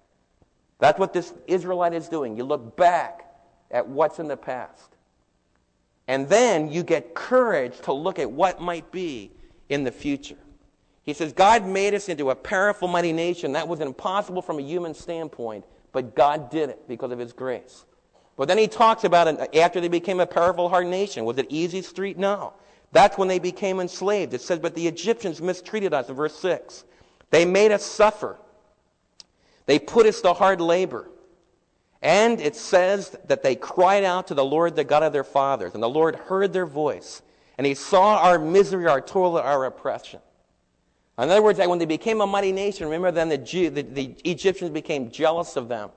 That's 0.79 0.99
what 0.99 1.13
this 1.13 1.33
Israelite 1.47 1.93
is 1.93 2.09
doing. 2.09 2.35
You 2.35 2.43
look 2.43 2.75
back 2.75 3.33
at 3.69 3.87
what's 3.87 4.19
in 4.19 4.27
the 4.27 4.35
past. 4.35 4.97
And 6.07 6.27
then 6.27 6.69
you 6.69 6.83
get 6.83 7.13
courage 7.13 7.79
to 7.81 7.93
look 7.93 8.19
at 8.19 8.29
what 8.29 8.59
might 8.59 8.91
be 8.91 9.31
in 9.69 9.85
the 9.85 9.91
future. 9.91 10.37
He 11.03 11.13
says, 11.13 11.31
God 11.31 11.65
made 11.65 11.93
us 11.93 12.09
into 12.09 12.29
a 12.29 12.35
powerful, 12.35 12.87
mighty 12.87 13.13
nation. 13.13 13.53
That 13.53 13.67
was 13.67 13.79
impossible 13.79 14.41
from 14.41 14.59
a 14.59 14.61
human 14.61 14.93
standpoint, 14.93 15.65
but 15.93 16.15
God 16.15 16.49
did 16.49 16.69
it 16.69 16.87
because 16.87 17.11
of 17.11 17.19
His 17.19 17.31
grace. 17.31 17.85
But 18.37 18.47
then 18.47 18.57
he 18.57 18.67
talks 18.67 19.03
about 19.03 19.27
it 19.27 19.55
after 19.55 19.81
they 19.81 19.87
became 19.87 20.19
a 20.19 20.25
powerful, 20.25 20.69
hard 20.69 20.87
nation. 20.87 21.25
Was 21.25 21.37
it 21.37 21.47
easy 21.49 21.81
street? 21.81 22.17
No. 22.17 22.53
That's 22.91 23.17
when 23.17 23.27
they 23.27 23.39
became 23.39 23.79
enslaved. 23.79 24.33
It 24.33 24.41
says, 24.41 24.59
but 24.59 24.75
the 24.75 24.87
Egyptians 24.87 25.41
mistreated 25.41 25.93
us 25.93 26.09
in 26.09 26.15
verse 26.15 26.35
6. 26.35 26.83
They 27.29 27.45
made 27.45 27.71
us 27.71 27.85
suffer. 27.85 28.37
They 29.65 29.79
put 29.79 30.05
us 30.05 30.21
to 30.21 30.33
hard 30.33 30.59
labor. 30.59 31.09
And 32.01 32.41
it 32.41 32.55
says 32.55 33.15
that 33.27 33.43
they 33.43 33.55
cried 33.55 34.03
out 34.03 34.27
to 34.27 34.33
the 34.33 34.43
Lord, 34.43 34.75
the 34.75 34.83
God 34.83 35.03
of 35.03 35.13
their 35.13 35.23
fathers, 35.23 35.73
and 35.73 35.83
the 35.83 35.89
Lord 35.89 36.15
heard 36.15 36.51
their 36.51 36.65
voice, 36.65 37.21
and 37.57 37.67
he 37.67 37.75
saw 37.75 38.17
our 38.17 38.39
misery, 38.39 38.87
our 38.87 39.01
toil, 39.01 39.37
our 39.37 39.65
oppression. 39.65 40.19
In 41.19 41.29
other 41.29 41.43
words, 41.43 41.59
when 41.59 41.77
they 41.77 41.85
became 41.85 42.21
a 42.21 42.27
mighty 42.27 42.51
nation, 42.51 42.87
remember 42.87 43.11
then 43.11 43.29
the, 43.29 43.37
Jew, 43.37 43.69
the, 43.69 43.83
the 43.83 44.15
Egyptians 44.25 44.71
became 44.71 45.11
jealous 45.11 45.55
of 45.55 45.67
them. 45.67 45.91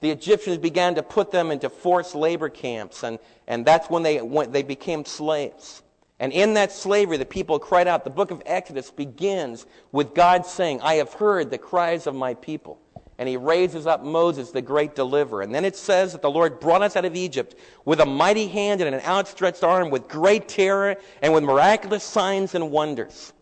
The 0.00 0.10
Egyptians 0.10 0.58
began 0.58 0.94
to 0.96 1.02
put 1.02 1.30
them 1.30 1.50
into 1.50 1.70
forced 1.70 2.14
labor 2.14 2.48
camps, 2.48 3.02
and, 3.02 3.18
and 3.46 3.64
that's 3.64 3.88
when 3.88 4.02
they, 4.02 4.20
went, 4.20 4.52
they 4.52 4.62
became 4.62 5.04
slaves. 5.04 5.82
And 6.18 6.32
in 6.32 6.54
that 6.54 6.72
slavery, 6.72 7.16
the 7.16 7.26
people 7.26 7.58
cried 7.58 7.88
out. 7.88 8.04
The 8.04 8.10
book 8.10 8.30
of 8.30 8.42
Exodus 8.46 8.90
begins 8.90 9.66
with 9.92 10.14
God 10.14 10.46
saying, 10.46 10.80
I 10.82 10.94
have 10.94 11.12
heard 11.12 11.50
the 11.50 11.58
cries 11.58 12.06
of 12.06 12.14
my 12.14 12.34
people 12.34 12.78
and 13.18 13.28
he 13.28 13.36
raises 13.36 13.86
up 13.86 14.04
Moses, 14.04 14.50
the 14.50 14.62
great 14.62 14.94
deliverer. 14.94 15.42
And 15.42 15.54
then 15.54 15.64
it 15.64 15.76
says 15.76 16.12
that 16.12 16.22
the 16.22 16.30
Lord 16.30 16.60
brought 16.60 16.82
us 16.82 16.96
out 16.96 17.04
of 17.04 17.16
Egypt 17.16 17.54
with 17.84 18.00
a 18.00 18.06
mighty 18.06 18.46
hand 18.46 18.80
and 18.80 18.94
an 18.94 19.00
outstretched 19.02 19.64
arm, 19.64 19.90
with 19.90 20.06
great 20.08 20.48
terror 20.48 20.96
and 21.22 21.32
with 21.32 21.42
miraculous 21.42 22.04
signs 22.04 22.54
and 22.54 22.70
wonders. 22.70 23.32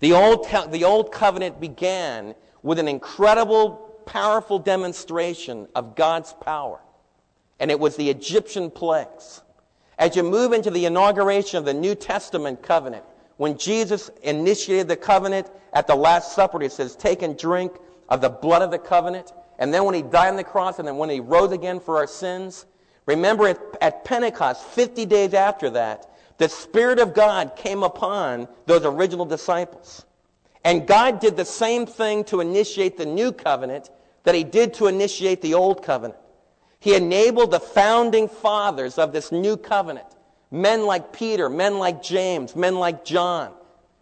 The 0.00 0.12
old, 0.12 0.46
the 0.70 0.84
old 0.84 1.12
covenant 1.12 1.60
began 1.60 2.34
with 2.62 2.78
an 2.78 2.88
incredible, 2.88 3.93
powerful 4.06 4.58
demonstration 4.58 5.68
of 5.74 5.96
God's 5.96 6.32
power. 6.32 6.80
And 7.60 7.70
it 7.70 7.78
was 7.78 7.96
the 7.96 8.10
Egyptian 8.10 8.70
plagues. 8.70 9.42
As 9.98 10.16
you 10.16 10.22
move 10.22 10.52
into 10.52 10.70
the 10.70 10.86
inauguration 10.86 11.58
of 11.58 11.64
the 11.64 11.74
New 11.74 11.94
Testament 11.94 12.62
covenant, 12.62 13.04
when 13.36 13.58
Jesus 13.58 14.10
initiated 14.22 14.88
the 14.88 14.96
covenant 14.96 15.50
at 15.72 15.86
the 15.86 15.94
Last 15.94 16.34
Supper, 16.34 16.60
he 16.60 16.68
says, 16.68 16.96
Take 16.96 17.22
and 17.22 17.38
drink 17.38 17.72
of 18.08 18.20
the 18.20 18.28
blood 18.28 18.62
of 18.62 18.70
the 18.70 18.78
covenant. 18.78 19.32
And 19.58 19.72
then 19.72 19.84
when 19.84 19.94
he 19.94 20.02
died 20.02 20.30
on 20.30 20.36
the 20.36 20.44
cross 20.44 20.78
and 20.78 20.86
then 20.86 20.96
when 20.96 21.10
he 21.10 21.20
rose 21.20 21.52
again 21.52 21.80
for 21.80 21.96
our 21.96 22.06
sins, 22.06 22.66
remember 23.06 23.48
at, 23.48 23.60
at 23.80 24.04
Pentecost, 24.04 24.64
50 24.64 25.06
days 25.06 25.34
after 25.34 25.70
that, 25.70 26.10
the 26.38 26.48
Spirit 26.48 26.98
of 26.98 27.14
God 27.14 27.54
came 27.54 27.82
upon 27.82 28.48
those 28.66 28.84
original 28.84 29.24
disciples. 29.24 30.04
And 30.64 30.86
God 30.86 31.20
did 31.20 31.36
the 31.36 31.44
same 31.44 31.86
thing 31.86 32.24
to 32.24 32.40
initiate 32.40 32.96
the 32.96 33.06
new 33.06 33.32
covenant 33.32 33.90
that 34.22 34.34
he 34.34 34.44
did 34.44 34.74
to 34.74 34.86
initiate 34.86 35.42
the 35.42 35.54
old 35.54 35.82
covenant. 35.82 36.18
He 36.80 36.94
enabled 36.94 37.50
the 37.50 37.60
founding 37.60 38.28
fathers 38.28 38.98
of 38.98 39.12
this 39.12 39.30
new 39.30 39.56
covenant, 39.56 40.06
men 40.50 40.86
like 40.86 41.12
Peter, 41.12 41.48
men 41.48 41.78
like 41.78 42.02
James, 42.02 42.56
men 42.56 42.76
like 42.76 43.04
John, 43.04 43.52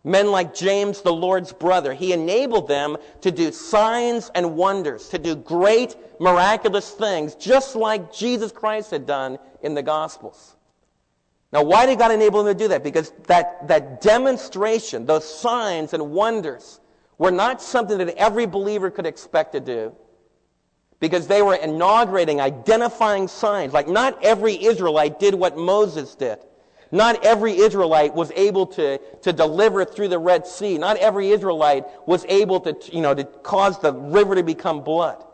Men 0.04 0.32
like 0.32 0.52
James, 0.52 1.02
the 1.02 1.12
Lord's 1.12 1.52
brother, 1.52 1.94
he 1.94 2.12
enabled 2.12 2.66
them 2.66 2.96
to 3.20 3.30
do 3.30 3.52
signs 3.52 4.32
and 4.34 4.56
wonders, 4.56 5.08
to 5.10 5.18
do 5.18 5.36
great 5.36 5.94
miraculous 6.18 6.90
things, 6.90 7.36
just 7.36 7.76
like 7.76 8.12
Jesus 8.12 8.50
Christ 8.50 8.90
had 8.90 9.06
done 9.06 9.38
in 9.62 9.74
the 9.74 9.82
Gospels. 9.82 10.56
Now, 11.52 11.62
why 11.62 11.84
did 11.84 11.98
God 11.98 12.10
enable 12.10 12.42
them 12.42 12.56
to 12.56 12.58
do 12.58 12.68
that? 12.68 12.82
Because 12.82 13.12
that, 13.26 13.68
that 13.68 14.00
demonstration, 14.00 15.04
those 15.04 15.28
signs 15.28 15.92
and 15.92 16.10
wonders, 16.10 16.80
were 17.18 17.30
not 17.30 17.60
something 17.60 17.98
that 17.98 18.16
every 18.16 18.46
believer 18.46 18.90
could 18.90 19.06
expect 19.06 19.52
to 19.52 19.60
do. 19.60 19.94
Because 20.98 21.26
they 21.26 21.42
were 21.42 21.56
inaugurating, 21.56 22.40
identifying 22.40 23.28
signs. 23.28 23.72
Like 23.72 23.88
not 23.88 24.22
every 24.24 24.64
Israelite 24.64 25.18
did 25.18 25.34
what 25.34 25.58
Moses 25.58 26.14
did. 26.14 26.38
Not 26.90 27.24
every 27.24 27.56
Israelite 27.58 28.14
was 28.14 28.30
able 28.32 28.66
to, 28.68 28.98
to 28.98 29.32
deliver 29.32 29.84
through 29.84 30.08
the 30.08 30.18
Red 30.18 30.46
Sea. 30.46 30.78
Not 30.78 30.98
every 30.98 31.30
Israelite 31.30 31.84
was 32.06 32.24
able 32.28 32.60
to, 32.60 32.76
you 32.94 33.02
know, 33.02 33.14
to 33.14 33.24
cause 33.24 33.78
the 33.80 33.92
river 33.92 34.34
to 34.34 34.42
become 34.42 34.82
blood. 34.82 35.24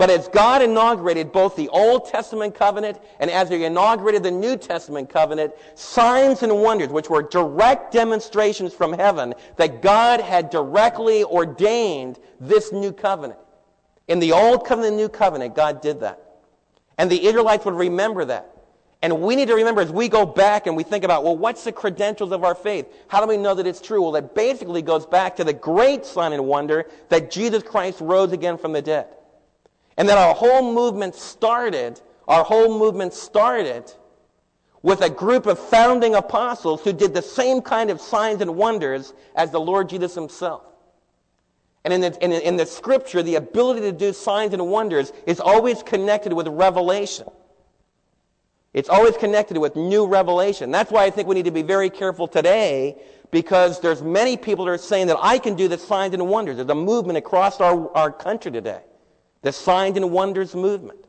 But 0.00 0.08
as 0.08 0.28
God 0.28 0.62
inaugurated 0.62 1.30
both 1.30 1.56
the 1.56 1.68
Old 1.68 2.08
Testament 2.08 2.54
covenant 2.54 2.98
and 3.18 3.30
as 3.30 3.50
he 3.50 3.62
inaugurated 3.62 4.22
the 4.22 4.30
New 4.30 4.56
Testament 4.56 5.10
covenant, 5.10 5.52
signs 5.74 6.42
and 6.42 6.62
wonders, 6.62 6.88
which 6.88 7.10
were 7.10 7.20
direct 7.22 7.92
demonstrations 7.92 8.72
from 8.72 8.94
heaven 8.94 9.34
that 9.56 9.82
God 9.82 10.22
had 10.22 10.48
directly 10.48 11.22
ordained 11.22 12.18
this 12.40 12.72
new 12.72 12.92
covenant. 12.92 13.38
In 14.08 14.20
the 14.20 14.32
Old 14.32 14.64
Covenant 14.64 14.94
and 14.94 14.96
New 14.96 15.10
Covenant, 15.10 15.54
God 15.54 15.82
did 15.82 16.00
that. 16.00 16.18
And 16.96 17.10
the 17.10 17.26
Israelites 17.26 17.66
would 17.66 17.74
remember 17.74 18.24
that. 18.24 18.56
And 19.02 19.20
we 19.20 19.36
need 19.36 19.48
to 19.48 19.54
remember 19.54 19.82
as 19.82 19.92
we 19.92 20.08
go 20.08 20.24
back 20.24 20.66
and 20.66 20.78
we 20.78 20.82
think 20.82 21.04
about, 21.04 21.24
well, 21.24 21.36
what's 21.36 21.64
the 21.64 21.72
credentials 21.72 22.32
of 22.32 22.42
our 22.42 22.54
faith? 22.54 22.86
How 23.08 23.20
do 23.20 23.26
we 23.26 23.36
know 23.36 23.54
that 23.54 23.66
it's 23.66 23.82
true? 23.82 24.00
Well, 24.00 24.12
that 24.12 24.34
basically 24.34 24.80
goes 24.80 25.04
back 25.04 25.36
to 25.36 25.44
the 25.44 25.52
great 25.52 26.06
sign 26.06 26.32
and 26.32 26.46
wonder 26.46 26.86
that 27.10 27.30
Jesus 27.30 27.62
Christ 27.62 28.00
rose 28.00 28.32
again 28.32 28.56
from 28.56 28.72
the 28.72 28.80
dead. 28.80 29.08
And 29.96 30.08
that 30.08 30.18
our 30.18 30.34
whole 30.34 30.72
movement 30.72 31.14
started, 31.14 32.00
our 32.28 32.44
whole 32.44 32.78
movement 32.78 33.12
started 33.12 33.92
with 34.82 35.02
a 35.02 35.10
group 35.10 35.46
of 35.46 35.58
founding 35.58 36.14
apostles 36.14 36.82
who 36.82 36.92
did 36.92 37.12
the 37.12 37.22
same 37.22 37.60
kind 37.60 37.90
of 37.90 38.00
signs 38.00 38.40
and 38.40 38.56
wonders 38.56 39.12
as 39.36 39.50
the 39.50 39.60
Lord 39.60 39.88
Jesus 39.88 40.14
himself. 40.14 40.62
And 41.84 41.94
in 41.94 42.00
the, 42.00 42.24
in, 42.24 42.32
in 42.32 42.56
the 42.56 42.66
scripture, 42.66 43.22
the 43.22 43.36
ability 43.36 43.80
to 43.82 43.92
do 43.92 44.12
signs 44.12 44.52
and 44.52 44.66
wonders 44.68 45.12
is 45.26 45.40
always 45.40 45.82
connected 45.82 46.32
with 46.32 46.46
revelation. 46.48 47.26
It's 48.72 48.88
always 48.88 49.16
connected 49.16 49.58
with 49.58 49.76
new 49.76 50.06
revelation. 50.06 50.70
That's 50.70 50.92
why 50.92 51.04
I 51.04 51.10
think 51.10 51.26
we 51.26 51.34
need 51.34 51.46
to 51.46 51.50
be 51.50 51.62
very 51.62 51.90
careful 51.90 52.28
today 52.28 52.96
because 53.30 53.80
there's 53.80 54.02
many 54.02 54.36
people 54.36 54.66
that 54.66 54.72
are 54.72 54.78
saying 54.78 55.08
that 55.08 55.16
I 55.20 55.38
can 55.38 55.54
do 55.54 55.68
the 55.68 55.78
signs 55.78 56.14
and 56.14 56.28
wonders. 56.28 56.56
There's 56.56 56.68
a 56.68 56.74
movement 56.74 57.18
across 57.18 57.60
our, 57.60 57.90
our 57.96 58.12
country 58.12 58.50
today. 58.50 58.82
The 59.42 59.52
signs 59.52 59.96
and 59.96 60.10
wonders 60.10 60.54
movement. 60.54 61.06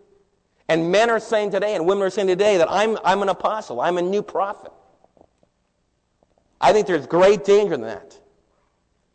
And 0.67 0.91
men 0.91 1.09
are 1.09 1.19
saying 1.19 1.51
today 1.51 1.75
and 1.75 1.85
women 1.85 2.03
are 2.03 2.09
saying 2.09 2.27
today 2.27 2.57
that 2.57 2.71
I'm, 2.71 2.97
I'm 3.03 3.21
an 3.21 3.29
apostle. 3.29 3.81
I'm 3.81 3.97
a 3.97 4.01
new 4.01 4.21
prophet. 4.21 4.71
I 6.61 6.71
think 6.71 6.87
there's 6.87 7.07
great 7.07 7.43
danger 7.43 7.73
in 7.73 7.81
that. 7.81 8.17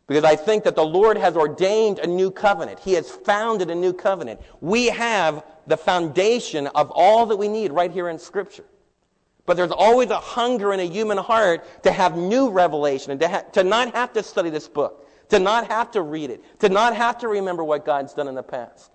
Because 0.05 0.23
I 0.23 0.35
think 0.35 0.63
that 0.63 0.75
the 0.75 0.85
Lord 0.85 1.17
has 1.17 1.35
ordained 1.35 1.99
a 1.99 2.07
new 2.07 2.31
covenant. 2.31 2.79
He 2.79 2.93
has 2.93 3.09
founded 3.09 3.69
a 3.69 3.75
new 3.75 3.91
covenant. 3.91 4.39
We 4.61 4.87
have 4.87 5.43
the 5.65 5.77
foundation 5.77 6.67
of 6.67 6.91
all 6.91 7.25
that 7.25 7.35
we 7.35 7.47
need 7.47 7.71
right 7.71 7.91
here 7.91 8.07
in 8.07 8.19
Scripture. 8.19 8.65
But 9.45 9.57
there's 9.57 9.71
always 9.71 10.09
a 10.09 10.19
hunger 10.19 10.73
in 10.73 10.79
a 10.79 10.83
human 10.83 11.17
heart 11.17 11.83
to 11.83 11.91
have 11.91 12.17
new 12.17 12.49
revelation 12.49 13.11
and 13.11 13.19
to, 13.21 13.27
ha- 13.27 13.43
to 13.53 13.63
not 13.63 13.93
have 13.95 14.13
to 14.13 14.23
study 14.23 14.49
this 14.49 14.67
book, 14.67 15.07
to 15.29 15.39
not 15.39 15.67
have 15.67 15.91
to 15.91 16.01
read 16.01 16.29
it, 16.29 16.59
to 16.59 16.69
not 16.69 16.95
have 16.95 17.17
to 17.19 17.27
remember 17.27 17.63
what 17.63 17.85
God's 17.85 18.13
done 18.13 18.27
in 18.27 18.35
the 18.35 18.43
past. 18.43 18.91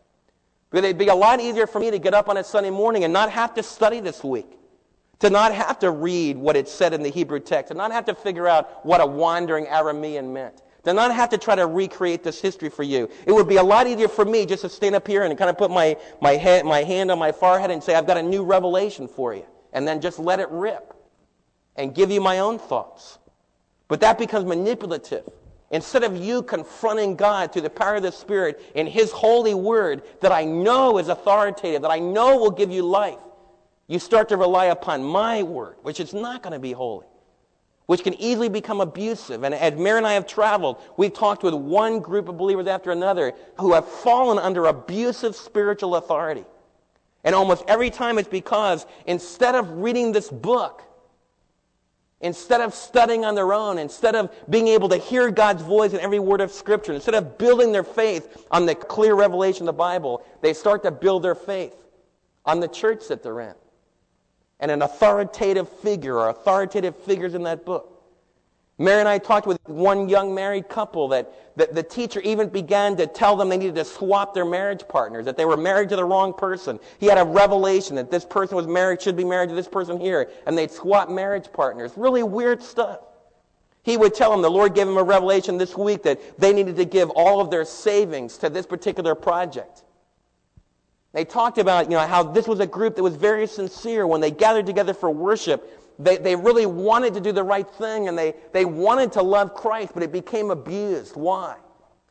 It'd 0.73 0.99
be 0.99 1.09
a 1.09 1.15
lot 1.15 1.41
easier 1.41 1.67
for 1.67 1.79
me 1.79 1.91
to 1.91 1.99
get 1.99 2.15
up 2.15 2.29
on 2.29 2.37
a 2.39 2.45
Sunday 2.45 2.71
morning 2.71 3.05
and 3.05 3.13
not 3.13 3.31
have 3.31 3.55
to 3.55 3.63
study 3.63 4.01
this 4.01 4.25
week, 4.25 4.59
to 5.19 5.29
not 5.29 5.53
have 5.55 5.79
to 5.81 5.91
read 5.91 6.37
what 6.37 6.57
it 6.57 6.69
said 6.69 6.95
in 6.95 7.03
the 7.03 7.11
Hebrew 7.11 7.41
text, 7.41 7.71
and 7.71 7.79
not 7.79 7.93
have 7.93 8.07
to 8.07 8.15
figure 8.15 8.49
out 8.49 8.85
what 8.85 9.01
a 9.01 9.07
wandering 9.07 9.67
Aramean 9.67 10.33
meant, 10.33 10.63
to 10.85 10.95
not 10.95 11.15
have 11.15 11.29
to 11.31 11.39
try 11.39 11.55
to 11.55 11.67
recreate 11.67 12.25
this 12.25 12.41
history 12.41 12.71
for 12.71 12.83
you. 12.83 13.09
It 13.27 13.33
would 13.33 13.49
be 13.49 13.57
a 13.57 13.63
lot 13.63 13.87
easier 13.87 14.09
for 14.09 14.25
me 14.25 14.47
just 14.47 14.63
to 14.63 14.69
stand 14.69 14.95
up 14.95 15.07
here 15.07 15.25
and 15.25 15.37
kind 15.37 15.51
of 15.51 15.59
put 15.59 15.71
my, 15.71 15.97
my, 16.21 16.33
head, 16.33 16.65
my 16.65 16.83
hand 16.83 17.11
on 17.11 17.19
my 17.19 17.33
forehead 17.33 17.71
and 17.71 17.83
say, 17.83 17.95
I've 17.95 18.07
got 18.07 18.17
a 18.17 18.23
new 18.23 18.43
revelation 18.43 19.09
for 19.09 19.35
you. 19.35 19.45
And 19.75 19.87
then 19.87 20.01
just 20.01 20.19
let 20.19 20.41
it 20.41 20.49
rip 20.51 20.95
and 21.77 21.95
give 21.95 22.11
you 22.11 22.21
my 22.21 22.41
own 22.41 22.59
thoughts. 22.59 23.19
But 23.89 24.01
that 24.01 24.19
becomes 24.19 24.45
manipulative. 24.47 25.29
Instead 25.73 26.05
of 26.05 26.17
you 26.17 26.43
confronting 26.43 27.17
God 27.17 27.53
through 27.53 27.63
the 27.63 27.71
power 27.71 27.97
of 27.97 28.03
the 28.03 28.13
Spirit 28.13 28.63
in 28.75 28.87
His 28.87 29.11
holy 29.11 29.55
word 29.55 30.03
that 30.21 30.31
I 30.31 30.45
know 30.45 30.99
is 30.99 31.09
authoritative, 31.09 31.83
that 31.83 31.91
I 31.91 31.99
know 31.99 32.37
will 32.39 32.51
give 32.51 32.71
you 32.71 32.83
life, 32.83 33.19
you 33.89 33.99
start 33.99 34.29
to 34.29 34.37
rely 34.37 34.67
upon 34.67 35.03
my 35.03 35.43
word, 35.43 35.77
which 35.83 35.99
is 35.99 36.15
not 36.15 36.43
going 36.43 36.53
to 36.53 36.61
be 36.61 36.73
holy 36.73 37.07
which 37.87 38.05
can 38.05 38.15
easily 38.15 38.49
become 38.49 38.81
abusive. 38.81 39.43
And 39.43 39.55
as 39.55 39.75
Mary 39.79 39.99
and 39.99 40.07
I 40.07 40.15
have 40.15 40.27
traveled, 40.27 40.79
we've 40.97 41.13
talked 41.13 41.43
with 41.43 41.53
one 41.53 42.01
group 42.01 42.29
of 42.29 42.39
believers 42.39 42.67
after 42.67 42.91
another 42.91 43.35
who 43.59 43.75
have 43.75 43.87
fallen 43.87 44.39
under 44.39 44.67
abusive 44.67 45.35
spiritual 45.35 45.97
authority. 45.97 46.45
And 47.25 47.35
almost 47.35 47.65
every 47.69 47.91
time 47.91 48.19
it's 48.19 48.29
because 48.29 48.87
instead 49.07 49.55
of 49.55 49.69
reading 49.71 50.13
this 50.13 50.31
book, 50.31 50.83
instead 52.23 52.61
of 52.61 52.73
studying 52.73 53.25
on 53.25 53.35
their 53.35 53.53
own, 53.53 53.79
instead 53.79 54.15
of 54.15 54.33
being 54.49 54.69
able 54.69 54.89
to 54.89 54.97
hear 54.97 55.31
God's 55.31 55.63
voice 55.63 55.93
in 55.93 56.01
every 56.01 56.21
word 56.21 56.41
of 56.41 56.51
Scripture, 56.51 56.93
instead 56.93 57.15
of 57.15 57.37
building 57.37 57.73
their 57.73 57.85
faith 57.85 58.47
on 58.51 58.65
the 58.65 58.75
clear 58.75 59.15
revelation 59.15 59.63
of 59.63 59.75
the 59.75 59.79
Bible, 59.79 60.25
they 60.41 60.55
start 60.55 60.83
to 60.85 60.91
build 60.91 61.23
their 61.23 61.35
faith 61.35 61.75
on 62.47 62.61
the 62.61 62.69
church 62.69 63.09
that 63.09 63.23
they're 63.23 63.41
in 63.41 63.55
and 64.61 64.71
an 64.71 64.83
authoritative 64.83 65.69
figure 65.69 66.17
or 66.17 66.29
authoritative 66.29 66.97
figures 66.97 67.35
in 67.35 67.43
that 67.43 67.67
book. 67.67 67.92
Mary 68.79 69.01
and 69.01 69.09
I 69.09 69.19
talked 69.19 69.47
with 69.47 69.59
one 69.67 70.09
young 70.09 70.35
married 70.35 70.69
couple 70.69 71.09
that, 71.09 71.57
that 71.57 71.75
the 71.75 71.83
teacher 71.83 72.21
even 72.21 72.49
began 72.49 72.97
to 72.97 73.07
tell 73.07 73.37
them 73.37 73.49
they 73.49 73.59
needed 73.59 73.75
to 73.77 73.85
swap 73.85 74.35
their 74.35 74.45
marriage 74.45 74.87
partners, 74.89 75.25
that 75.27 75.37
they 75.37 75.45
were 75.45 75.57
married 75.57 75.91
to 75.91 75.97
the 75.97 76.05
wrong 76.05 76.33
person. 76.33 76.81
He 76.99 77.07
had 77.07 77.19
a 77.19 77.25
revelation 77.25 77.97
that 77.97 78.11
this 78.11 78.25
person 78.25 78.57
was 78.57 78.67
married, 78.67 79.03
should 79.03 79.17
be 79.17 79.25
married 79.25 79.51
to 79.51 79.55
this 79.55 79.69
person 79.69 80.01
here, 80.01 80.31
and 80.47 80.57
they'd 80.57 80.71
swap 80.71 81.11
marriage 81.11 81.53
partners. 81.53 81.93
Really 81.97 82.23
weird 82.23 82.63
stuff. 82.63 83.01
He 83.83 83.97
would 83.97 84.15
tell 84.15 84.31
them, 84.31 84.43
the 84.43 84.51
Lord 84.51 84.75
gave 84.75 84.89
him 84.89 84.97
a 84.97 85.03
revelation 85.03 85.59
this 85.59 85.77
week 85.77 86.05
that 86.05 86.39
they 86.39 86.53
needed 86.53 86.77
to 86.77 86.85
give 86.85 87.11
all 87.11 87.41
of 87.41 87.51
their 87.51 87.65
savings 87.65 88.39
to 88.39 88.49
this 88.49 88.65
particular 88.65 89.15
project. 89.15 89.83
They 91.13 91.25
talked 91.25 91.59
about, 91.59 91.91
you 91.91 91.97
know, 91.97 92.07
how 92.07 92.23
this 92.23 92.49
was 92.49 92.61
a 92.61 92.67
group 92.67 92.97
that 92.97 93.03
was 93.03 93.17
very 93.17 93.47
sincere. 93.47 94.07
When 94.07 94.21
they 94.21 94.31
gathered 94.31 94.67
together 94.67 94.95
for 94.95 95.11
worship, 95.11 95.82
they, 95.99 96.17
they 96.17 96.37
really 96.37 96.67
wanted 96.67 97.15
to 97.15 97.21
do 97.21 97.33
the 97.33 97.43
right 97.43 97.69
thing 97.69 98.09
and 98.09 98.17
they, 98.19 98.35
they 98.53 98.65
wanted 98.65 99.13
to 99.13 99.23
love 99.23 99.55
Christ, 99.55 99.93
but 99.95 100.03
it 100.03 100.13
became 100.13 100.51
abused. 100.51 101.17
Why? 101.17 101.57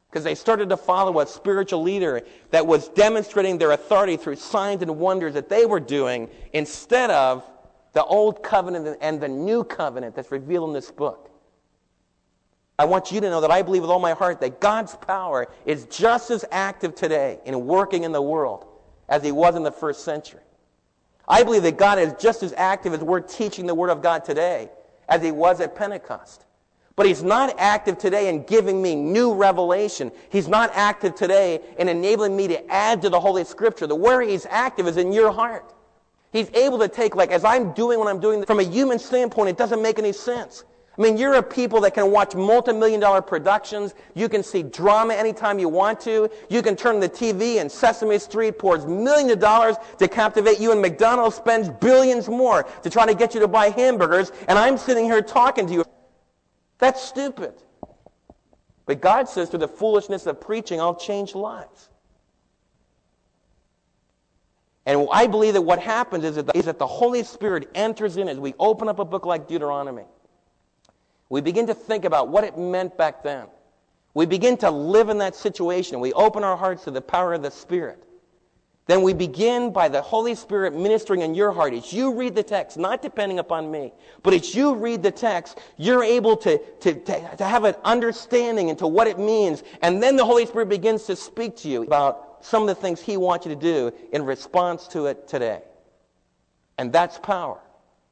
Because 0.10 0.24
they 0.24 0.36
started 0.36 0.70
to 0.70 0.78
follow 0.78 1.20
a 1.20 1.28
spiritual 1.28 1.82
leader 1.82 2.22
that 2.50 2.66
was 2.66 2.90
demonstrating 2.90 3.58
their 3.58 3.72
authority 3.72 4.18
through 4.18 4.36
signs 4.36 4.82
and 4.82 4.98
wonders 4.98 5.34
that 5.34 5.50
they 5.50 5.66
were 5.66 5.80
doing 5.80 6.30
instead 6.54 7.10
of 7.10 7.46
the 7.94 8.04
old 8.04 8.44
covenant 8.44 8.98
and 9.02 9.22
the 9.22 9.28
new 9.28 9.64
covenant 9.64 10.16
that's 10.16 10.32
revealed 10.32 10.70
in 10.70 10.74
this 10.74 10.92
book. 10.92 11.30
I 12.78 12.86
want 12.86 13.12
you 13.12 13.22
to 13.22 13.30
know 13.30 13.42
that 13.42 13.52
I 13.52 13.62
believe 13.62 13.84
with 13.84 13.92
all 13.92 14.00
my 14.00 14.14
heart 14.14 14.42
that 14.42 14.60
God's 14.60 14.96
power 14.96 15.48
is 15.66 15.86
just 15.86 16.32
as 16.32 16.44
active 16.52 16.96
today 16.96 17.40
in 17.46 17.68
working 17.68 18.04
in 18.04 18.12
the 18.12 18.22
world 18.22 18.66
as 19.08 19.24
he 19.24 19.32
was 19.32 19.56
in 19.56 19.64
the 19.64 19.72
first 19.72 20.04
century. 20.04 20.42
I 21.32 21.44
believe 21.44 21.64
that 21.64 21.78
God 21.78 21.98
is 21.98 22.14
just 22.20 22.44
as 22.44 22.54
active 22.58 22.94
as 22.94 23.00
we're 23.00 23.22
teaching 23.22 23.66
the 23.66 23.74
Word 23.74 23.90
of 23.90 24.02
God 24.02 24.26
today 24.26 24.70
as 25.08 25.24
he 25.24 25.32
was 25.32 25.62
at 25.62 25.76
Pentecost. 25.76 26.46
But 26.98 27.06
he's 27.06 27.24
not 27.24 27.56
active 27.58 27.98
today 27.98 28.28
in 28.28 28.44
giving 28.44 28.82
me 28.82 28.96
new 28.96 29.34
revelation. 29.34 30.12
He's 30.30 30.50
not 30.50 30.72
active 30.74 31.16
today 31.16 31.62
in 31.80 31.88
enabling 31.88 32.36
me 32.36 32.50
to 32.50 32.70
add 32.70 33.02
to 33.04 33.10
the 33.10 33.18
Holy 33.18 33.46
Scripture. 33.46 33.88
The 33.88 33.96
where 33.96 34.22
he's 34.22 34.46
active 34.50 34.88
is 34.88 34.98
in 34.98 35.14
your 35.14 35.32
heart. 35.32 35.74
He's 36.34 36.50
able 36.54 36.80
to 36.80 36.90
take, 36.90 37.16
like, 37.16 37.32
as 37.32 37.46
I'm 37.46 37.72
doing 37.72 37.98
what 37.98 38.10
I'm 38.10 38.20
doing, 38.20 38.46
from 38.46 38.60
a 38.60 38.64
human 38.64 39.00
standpoint, 39.00 39.48
it 39.48 39.58
doesn't 39.58 39.82
make 39.82 40.00
any 40.00 40.12
sense. 40.12 40.66
I 40.98 41.02
mean, 41.02 41.18
you're 41.18 41.36
a 41.36 41.44
people 41.44 41.80
that 41.82 41.94
can 41.94 42.12
watch 42.12 42.36
multi-million 42.36 43.00
dollar 43.00 43.22
productions. 43.22 43.94
You 44.14 44.28
can 44.28 44.44
see 44.44 44.62
drama 44.62 45.14
anytime 45.14 45.58
you 45.58 45.70
want 45.70 46.02
to. 46.02 46.30
You 46.50 46.62
can 46.62 46.76
turn 46.76 47.00
the 47.00 47.08
TV 47.08 47.62
and 47.62 47.72
Sesame 47.72 48.20
Street 48.20 48.60
pours 48.60 48.86
millions 48.86 49.32
of 49.32 49.40
dollars 49.40 49.78
to 50.00 50.08
captivate 50.10 50.60
you 50.60 50.74
and 50.74 50.82
McDonald's 50.82 51.38
spends 51.38 51.70
billions 51.70 52.28
more 52.28 52.64
to 52.84 52.90
try 52.90 53.06
to 53.06 53.16
get 53.16 53.34
you 53.34 53.40
to 53.40 53.48
buy 53.48 53.70
hamburgers. 53.70 54.34
And 54.50 54.60
I'm 54.60 54.78
sitting 54.78 55.06
here 55.06 55.22
talking 55.22 55.66
to 55.68 55.74
you. 55.74 55.86
That's 56.78 57.02
stupid. 57.02 57.54
But 58.86 59.00
God 59.00 59.30
says 59.30 59.50
through 59.50 59.60
the 59.60 59.70
foolishness 59.70 60.26
of 60.26 60.42
preaching, 60.42 60.82
I'll 60.82 60.96
change 60.96 61.36
lives. 61.36 61.88
And 64.86 65.08
I 65.10 65.28
believe 65.28 65.54
that 65.54 65.62
what 65.62 65.80
happens 65.80 66.26
is 66.26 66.36
that, 66.36 66.48
the, 66.48 66.58
is 66.58 66.66
that 66.66 66.80
the 66.80 66.88
Holy 66.88 67.24
Spirit 67.24 67.70
enters 67.76 68.18
in 68.18 68.28
as 68.28 68.40
we 68.40 68.56
open 68.60 68.90
up 68.90 69.00
a 69.00 69.06
book 69.06 69.26
like 69.26 69.48
Deuteronomy 69.48 70.04
we 71.32 71.40
begin 71.40 71.66
to 71.68 71.74
think 71.74 72.04
about 72.04 72.28
what 72.28 72.44
it 72.44 72.58
meant 72.58 72.98
back 72.98 73.24
then. 73.24 73.48
We 74.14 74.26
begin 74.26 74.58
to 74.58 74.70
live 74.70 75.08
in 75.08 75.18
that 75.20 75.34
situation. 75.34 76.02
We 76.02 76.12
open 76.12 76.44
our 76.44 76.58
hearts 76.58 76.84
to 76.84 76.92
the 76.92 77.02
power 77.02 77.34
of 77.34 77.42
the 77.42 77.50
Spirit. 77.50 78.04
Then 78.86 79.02
we 79.02 79.14
begin 79.14 79.72
by 79.72 79.88
the 79.88 80.02
Holy 80.02 80.36
Spirit 80.36 80.76
ministering 80.76 81.22
in 81.22 81.34
your 81.34 81.54
heart. 81.54 81.74
As 81.74 81.94
you 81.94 82.14
read 82.14 82.36
the 82.36 82.44
text, 82.44 82.78
not 82.78 83.02
depending 83.02 83.40
upon 83.40 83.72
me, 83.72 83.94
but 84.24 84.34
as 84.34 84.54
you 84.54 84.76
read 84.76 85.04
the 85.04 85.12
text, 85.12 85.60
you're 85.78 86.04
able 86.04 86.36
to, 86.36 86.58
to, 86.82 86.96
to, 86.96 87.36
to 87.38 87.46
have 87.46 87.64
an 87.64 87.76
understanding 87.86 88.68
into 88.68 88.86
what 88.86 89.08
it 89.08 89.18
means. 89.18 89.64
And 89.82 90.04
then 90.04 90.18
the 90.18 90.26
Holy 90.26 90.46
Spirit 90.46 90.68
begins 90.68 91.06
to 91.06 91.16
speak 91.16 91.56
to 91.58 91.70
you 91.70 91.84
about 91.84 92.44
some 92.44 92.64
of 92.64 92.68
the 92.68 92.76
things 92.76 93.00
He 93.00 93.16
wants 93.16 93.46
you 93.46 93.56
to 93.56 93.62
do 93.62 93.94
in 94.12 94.26
response 94.26 94.86
to 94.90 95.06
it 95.06 95.30
today. 95.30 95.62
And 96.78 96.92
that's 96.92 97.18
power. 97.20 97.62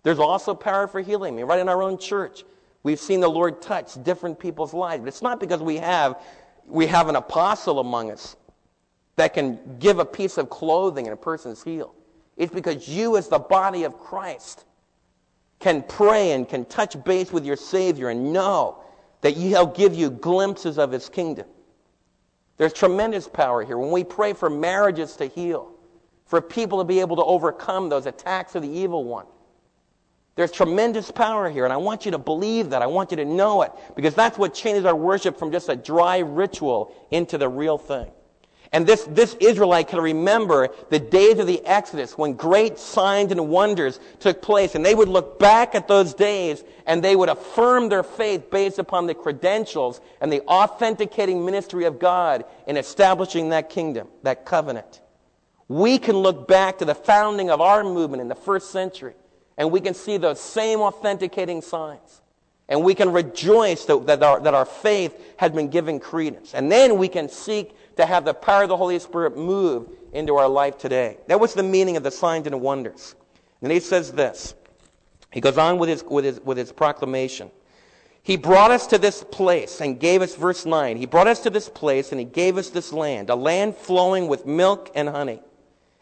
There's 0.04 0.20
also 0.20 0.56
power 0.56 0.88
for 0.88 1.02
healing. 1.02 1.34
I 1.34 1.38
mean, 1.38 1.46
right 1.48 1.60
in 1.60 1.68
our 1.68 1.84
own 1.84 1.98
church, 1.98 2.46
We've 2.84 3.00
seen 3.00 3.20
the 3.20 3.30
Lord 3.30 3.62
touch 3.62 4.02
different 4.04 4.40
people's 4.40 4.74
lives. 4.74 5.02
But 5.02 5.10
it's 5.10 5.22
not 5.22 5.40
because 5.40 5.62
we 5.62 5.78
have, 5.78 6.22
we 6.66 6.88
have 6.88 7.10
an 7.10 7.16
apostle 7.16 7.80
among 7.80 8.12
us 8.12 8.36
that 9.16 9.34
can 9.34 9.60
give 9.80 10.00
a 10.00 10.06
piece 10.06 10.38
of 10.38 10.50
clothing 10.50 11.06
and 11.06 11.14
a 11.14 11.18
person's 11.18 11.64
healed. 11.64 11.94
It's 12.38 12.54
because 12.54 12.88
you, 12.88 13.18
as 13.18 13.28
the 13.28 13.40
body 13.40 13.84
of 13.84 13.98
Christ, 13.98 14.64
can 15.60 15.84
pray 15.84 16.32
and 16.32 16.48
can 16.48 16.64
touch 16.66 17.02
base 17.04 17.34
with 17.34 17.46
your 17.46 17.58
Savior 17.58 18.10
and 18.10 18.32
know 18.32 18.82
that 19.22 19.36
He'll 19.36 19.66
give 19.66 19.94
you 19.94 20.10
glimpses 20.10 20.78
of 20.78 20.92
His 20.92 21.10
kingdom. 21.10 21.48
There's 22.56 22.72
tremendous 22.72 23.28
power 23.28 23.66
here. 23.66 23.78
When 23.78 23.92
we 23.92 24.06
pray 24.06 24.32
for 24.32 24.50
marriages 24.50 25.18
to 25.18 25.26
heal, 25.26 25.72
for 26.26 26.40
people 26.40 26.78
to 26.78 26.86
be 26.86 27.02
able 27.02 27.18
to 27.18 27.24
overcome 27.24 27.90
those 27.90 28.06
attacks 28.06 28.56
of 28.56 28.62
the 28.62 28.70
evil 28.70 29.04
one, 29.04 29.26
there's 30.40 30.54
tremendous 30.54 31.12
power 31.12 31.50
here, 31.50 31.66
and 31.66 31.74
I 31.74 31.76
want 31.76 32.06
you 32.06 32.12
to 32.12 32.18
believe 32.18 32.70
that. 32.70 32.82
I 32.82 32.88
want 32.88 33.12
you 33.12 33.18
to 33.18 33.26
know 33.26 33.62
it, 33.64 33.74
because 33.94 34.16
that's 34.16 34.38
what 34.38 34.54
changes 34.54 34.86
our 34.86 34.96
worship 34.96 35.38
from 35.38 35.52
just 35.52 35.68
a 35.68 35.76
dry 35.76 36.20
ritual 36.20 36.96
into 37.12 37.38
the 37.38 37.50
real 37.50 37.78
thing. 37.78 38.10
And 38.72 38.88
this, 38.88 39.04
this 39.04 39.36
Israelite 39.42 39.90
can 39.90 40.00
remember 40.00 40.70
the 40.92 40.98
days 40.98 41.40
of 41.40 41.48
the 41.48 41.62
Exodus 41.66 42.18
when 42.18 42.36
great 42.36 42.80
signs 42.80 43.34
and 43.34 43.50
wonders 43.50 44.00
took 44.22 44.42
place. 44.42 44.76
And 44.76 44.86
they 44.86 44.96
would 44.96 45.10
look 45.10 45.40
back 45.40 45.76
at 45.76 45.90
those 45.90 46.14
days 46.14 46.64
and 46.86 47.04
they 47.04 47.18
would 47.18 47.28
affirm 47.28 47.90
their 47.90 48.04
faith 48.04 48.50
based 48.50 48.80
upon 48.80 49.08
the 49.08 49.16
credentials 49.16 50.00
and 50.22 50.32
the 50.32 50.42
authenticating 50.44 51.44
ministry 51.44 51.84
of 51.84 52.00
God 52.00 52.46
in 52.66 52.78
establishing 52.78 53.50
that 53.50 53.70
kingdom, 53.70 54.08
that 54.24 54.46
covenant. 54.46 55.02
We 55.68 55.98
can 55.98 56.16
look 56.16 56.48
back 56.48 56.78
to 56.78 56.86
the 56.86 56.96
founding 56.96 57.50
of 57.50 57.60
our 57.60 57.84
movement 57.84 58.22
in 58.22 58.30
the 58.30 58.36
first 58.36 58.72
century 58.72 59.16
and 59.60 59.70
we 59.72 59.82
can 59.82 59.94
see 59.94 60.18
those 60.18 60.40
same 60.40 60.80
authenticating 60.80 61.62
signs. 61.62 62.22
And 62.70 62.82
we 62.82 62.96
can 62.96 63.12
rejoice 63.12 63.84
that, 63.86 64.08
that, 64.08 64.24
our, 64.24 64.40
that 64.40 64.54
our 64.54 64.66
faith 64.66 65.36
has 65.38 65.52
been 65.52 65.70
given 65.70 66.00
credence. 66.00 66.54
And 66.54 66.72
then 66.72 66.98
we 66.98 67.10
can 67.10 67.28
seek 67.28 67.76
to 67.98 68.06
have 68.06 68.24
the 68.24 68.34
power 68.34 68.64
of 68.64 68.70
the 68.70 68.78
Holy 68.78 68.98
Spirit 69.00 69.36
move 69.36 69.90
into 70.14 70.36
our 70.38 70.48
life 70.48 70.78
today. 70.78 71.18
That 71.28 71.42
was 71.42 71.54
the 71.54 71.64
meaning 71.64 71.98
of 71.98 72.04
the 72.04 72.12
signs 72.12 72.48
and 72.48 72.62
wonders. 72.62 73.16
And 73.62 73.72
he 73.72 73.82
says 73.82 74.14
this. 74.14 74.56
He 75.32 75.42
goes 75.42 75.58
on 75.58 75.78
with 75.78 75.90
his, 75.90 76.04
with 76.04 76.24
his, 76.24 76.40
with 76.40 76.58
his 76.58 76.72
proclamation. 76.72 77.52
He 78.24 78.38
brought 78.38 78.72
us 78.72 78.88
to 78.88 78.98
this 78.98 79.26
place 79.26 79.82
and 79.82 80.00
gave 80.00 80.22
us, 80.22 80.36
verse 80.36 80.66
9, 80.66 80.96
he 80.96 81.06
brought 81.06 81.28
us 81.28 81.42
to 81.42 81.50
this 81.50 81.68
place 81.68 82.12
and 82.12 82.20
he 82.20 82.26
gave 82.26 82.58
us 82.58 82.70
this 82.70 82.94
land, 82.94 83.30
a 83.30 83.36
land 83.36 83.76
flowing 83.76 84.28
with 84.28 84.46
milk 84.46 84.90
and 84.96 85.10
honey. 85.10 85.42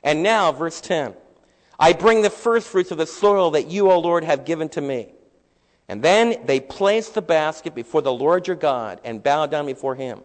And 0.03 0.21
now, 0.21 0.51
verse 0.51 0.79
10. 0.79 1.15
I 1.79 1.93
bring 1.93 2.21
the 2.21 2.29
firstfruits 2.29 2.91
of 2.91 2.97
the 2.97 3.05
soil 3.05 3.51
that 3.51 3.67
you, 3.67 3.91
O 3.91 3.99
Lord, 3.99 4.23
have 4.23 4.45
given 4.45 4.69
to 4.69 4.81
me. 4.81 5.13
And 5.87 6.01
then 6.01 6.45
they 6.45 6.59
placed 6.59 7.13
the 7.13 7.21
basket 7.21 7.73
before 7.73 8.01
the 8.01 8.11
Lord 8.11 8.47
your 8.47 8.55
God 8.55 8.99
and 9.03 9.23
bowed 9.23 9.51
down 9.51 9.65
before 9.65 9.95
him. 9.95 10.21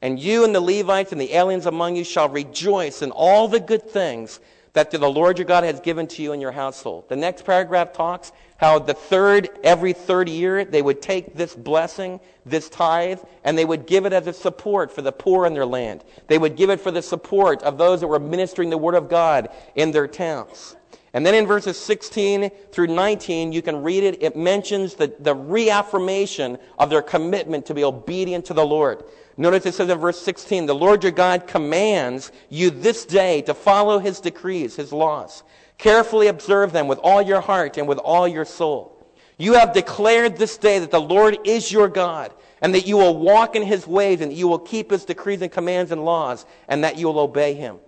And 0.00 0.18
you 0.18 0.44
and 0.44 0.54
the 0.54 0.60
Levites 0.60 1.12
and 1.12 1.20
the 1.20 1.32
aliens 1.34 1.66
among 1.66 1.96
you 1.96 2.04
shall 2.04 2.28
rejoice 2.28 3.02
in 3.02 3.10
all 3.10 3.48
the 3.48 3.60
good 3.60 3.88
things 3.88 4.40
that 4.74 4.90
the 4.90 4.98
Lord 5.08 5.38
your 5.38 5.44
God 5.44 5.64
has 5.64 5.80
given 5.80 6.06
to 6.08 6.22
you 6.22 6.32
in 6.32 6.40
your 6.40 6.52
household. 6.52 7.08
The 7.08 7.16
next 7.16 7.44
paragraph 7.44 7.92
talks 7.92 8.32
how 8.56 8.78
the 8.78 8.94
third, 8.94 9.50
every 9.62 9.92
third 9.92 10.28
year, 10.28 10.64
they 10.64 10.82
would 10.82 11.02
take 11.02 11.34
this 11.34 11.54
blessing, 11.54 12.20
this 12.46 12.68
tithe, 12.68 13.20
and 13.44 13.58
they 13.58 13.64
would 13.64 13.86
give 13.86 14.06
it 14.06 14.12
as 14.12 14.26
a 14.26 14.32
support 14.32 14.90
for 14.90 15.02
the 15.02 15.12
poor 15.12 15.46
in 15.46 15.54
their 15.54 15.66
land. 15.66 16.04
They 16.26 16.38
would 16.38 16.56
give 16.56 16.70
it 16.70 16.80
for 16.80 16.90
the 16.90 17.02
support 17.02 17.62
of 17.62 17.76
those 17.76 18.00
that 18.00 18.08
were 18.08 18.20
ministering 18.20 18.70
the 18.70 18.78
Word 18.78 18.94
of 18.94 19.08
God 19.08 19.50
in 19.74 19.90
their 19.90 20.06
towns. 20.06 20.76
And 21.14 21.26
then 21.26 21.34
in 21.34 21.46
verses 21.46 21.78
16 21.78 22.50
through 22.70 22.86
19, 22.86 23.52
you 23.52 23.60
can 23.60 23.82
read 23.82 24.02
it. 24.02 24.22
It 24.22 24.34
mentions 24.34 24.94
the, 24.94 25.14
the 25.18 25.34
reaffirmation 25.34 26.58
of 26.78 26.88
their 26.88 27.02
commitment 27.02 27.66
to 27.66 27.74
be 27.74 27.84
obedient 27.84 28.46
to 28.46 28.54
the 28.54 28.64
Lord. 28.64 29.04
Notice 29.36 29.66
it 29.66 29.74
says 29.74 29.88
in 29.88 29.98
verse 29.98 30.20
16, 30.20 30.66
the 30.66 30.74
Lord 30.74 31.02
your 31.02 31.12
God 31.12 31.46
commands 31.46 32.32
you 32.48 32.70
this 32.70 33.04
day 33.04 33.42
to 33.42 33.54
follow 33.54 33.98
his 33.98 34.20
decrees, 34.20 34.76
his 34.76 34.92
laws. 34.92 35.42
Carefully 35.78 36.28
observe 36.28 36.72
them 36.72 36.88
with 36.88 36.98
all 36.98 37.20
your 37.20 37.40
heart 37.40 37.76
and 37.76 37.88
with 37.88 37.98
all 37.98 38.26
your 38.26 38.44
soul. 38.44 39.06
You 39.38 39.54
have 39.54 39.72
declared 39.72 40.36
this 40.36 40.56
day 40.56 40.78
that 40.78 40.90
the 40.90 41.00
Lord 41.00 41.38
is 41.44 41.72
your 41.72 41.88
God 41.88 42.32
and 42.60 42.74
that 42.74 42.86
you 42.86 42.96
will 42.96 43.18
walk 43.18 43.56
in 43.56 43.62
his 43.62 43.86
ways 43.86 44.20
and 44.20 44.30
that 44.30 44.36
you 44.36 44.48
will 44.48 44.58
keep 44.58 44.90
his 44.90 45.04
decrees 45.04 45.42
and 45.42 45.50
commands 45.50 45.90
and 45.92 46.04
laws 46.04 46.46
and 46.68 46.84
that 46.84 46.96
you 46.96 47.06
will 47.06 47.18
obey 47.18 47.54
him. 47.54 47.78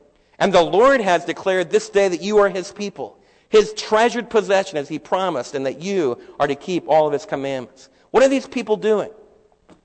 And 0.44 0.52
the 0.52 0.60
Lord 0.60 1.00
has 1.00 1.24
declared 1.24 1.70
this 1.70 1.88
day 1.88 2.06
that 2.06 2.20
you 2.20 2.36
are 2.36 2.50
his 2.50 2.70
people, 2.70 3.18
his 3.48 3.72
treasured 3.72 4.28
possession 4.28 4.76
as 4.76 4.90
he 4.90 4.98
promised, 4.98 5.54
and 5.54 5.64
that 5.64 5.80
you 5.80 6.20
are 6.38 6.46
to 6.46 6.54
keep 6.54 6.86
all 6.86 7.06
of 7.06 7.14
his 7.14 7.24
commandments. 7.24 7.88
What 8.10 8.22
are 8.22 8.28
these 8.28 8.46
people 8.46 8.76
doing? 8.76 9.08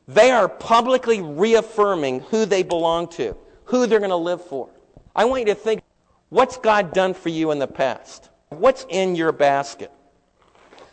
They 0.10 0.32
are 0.32 0.50
publicly 0.50 1.22
reaffirming 1.22 2.19
who 2.24 2.43
they 2.43 2.63
belong 2.63 3.08
to, 3.12 3.38
who 3.63 3.88
they're 3.88 4.00
going 4.00 4.10
to 4.10 4.17
live 4.17 4.43
for. 4.43 4.69
I 5.15 5.24
want 5.24 5.48
you 5.48 5.54
to 5.54 5.56
think 5.56 5.82
what's 6.28 6.58
God 6.58 6.91
done 6.91 7.13
for 7.13 7.30
you 7.30 7.52
in 7.52 7.60
the 7.60 7.65
past? 7.65 8.30
What's 8.50 8.86
in 8.89 9.15
your 9.15 9.32
basket? 9.32 9.93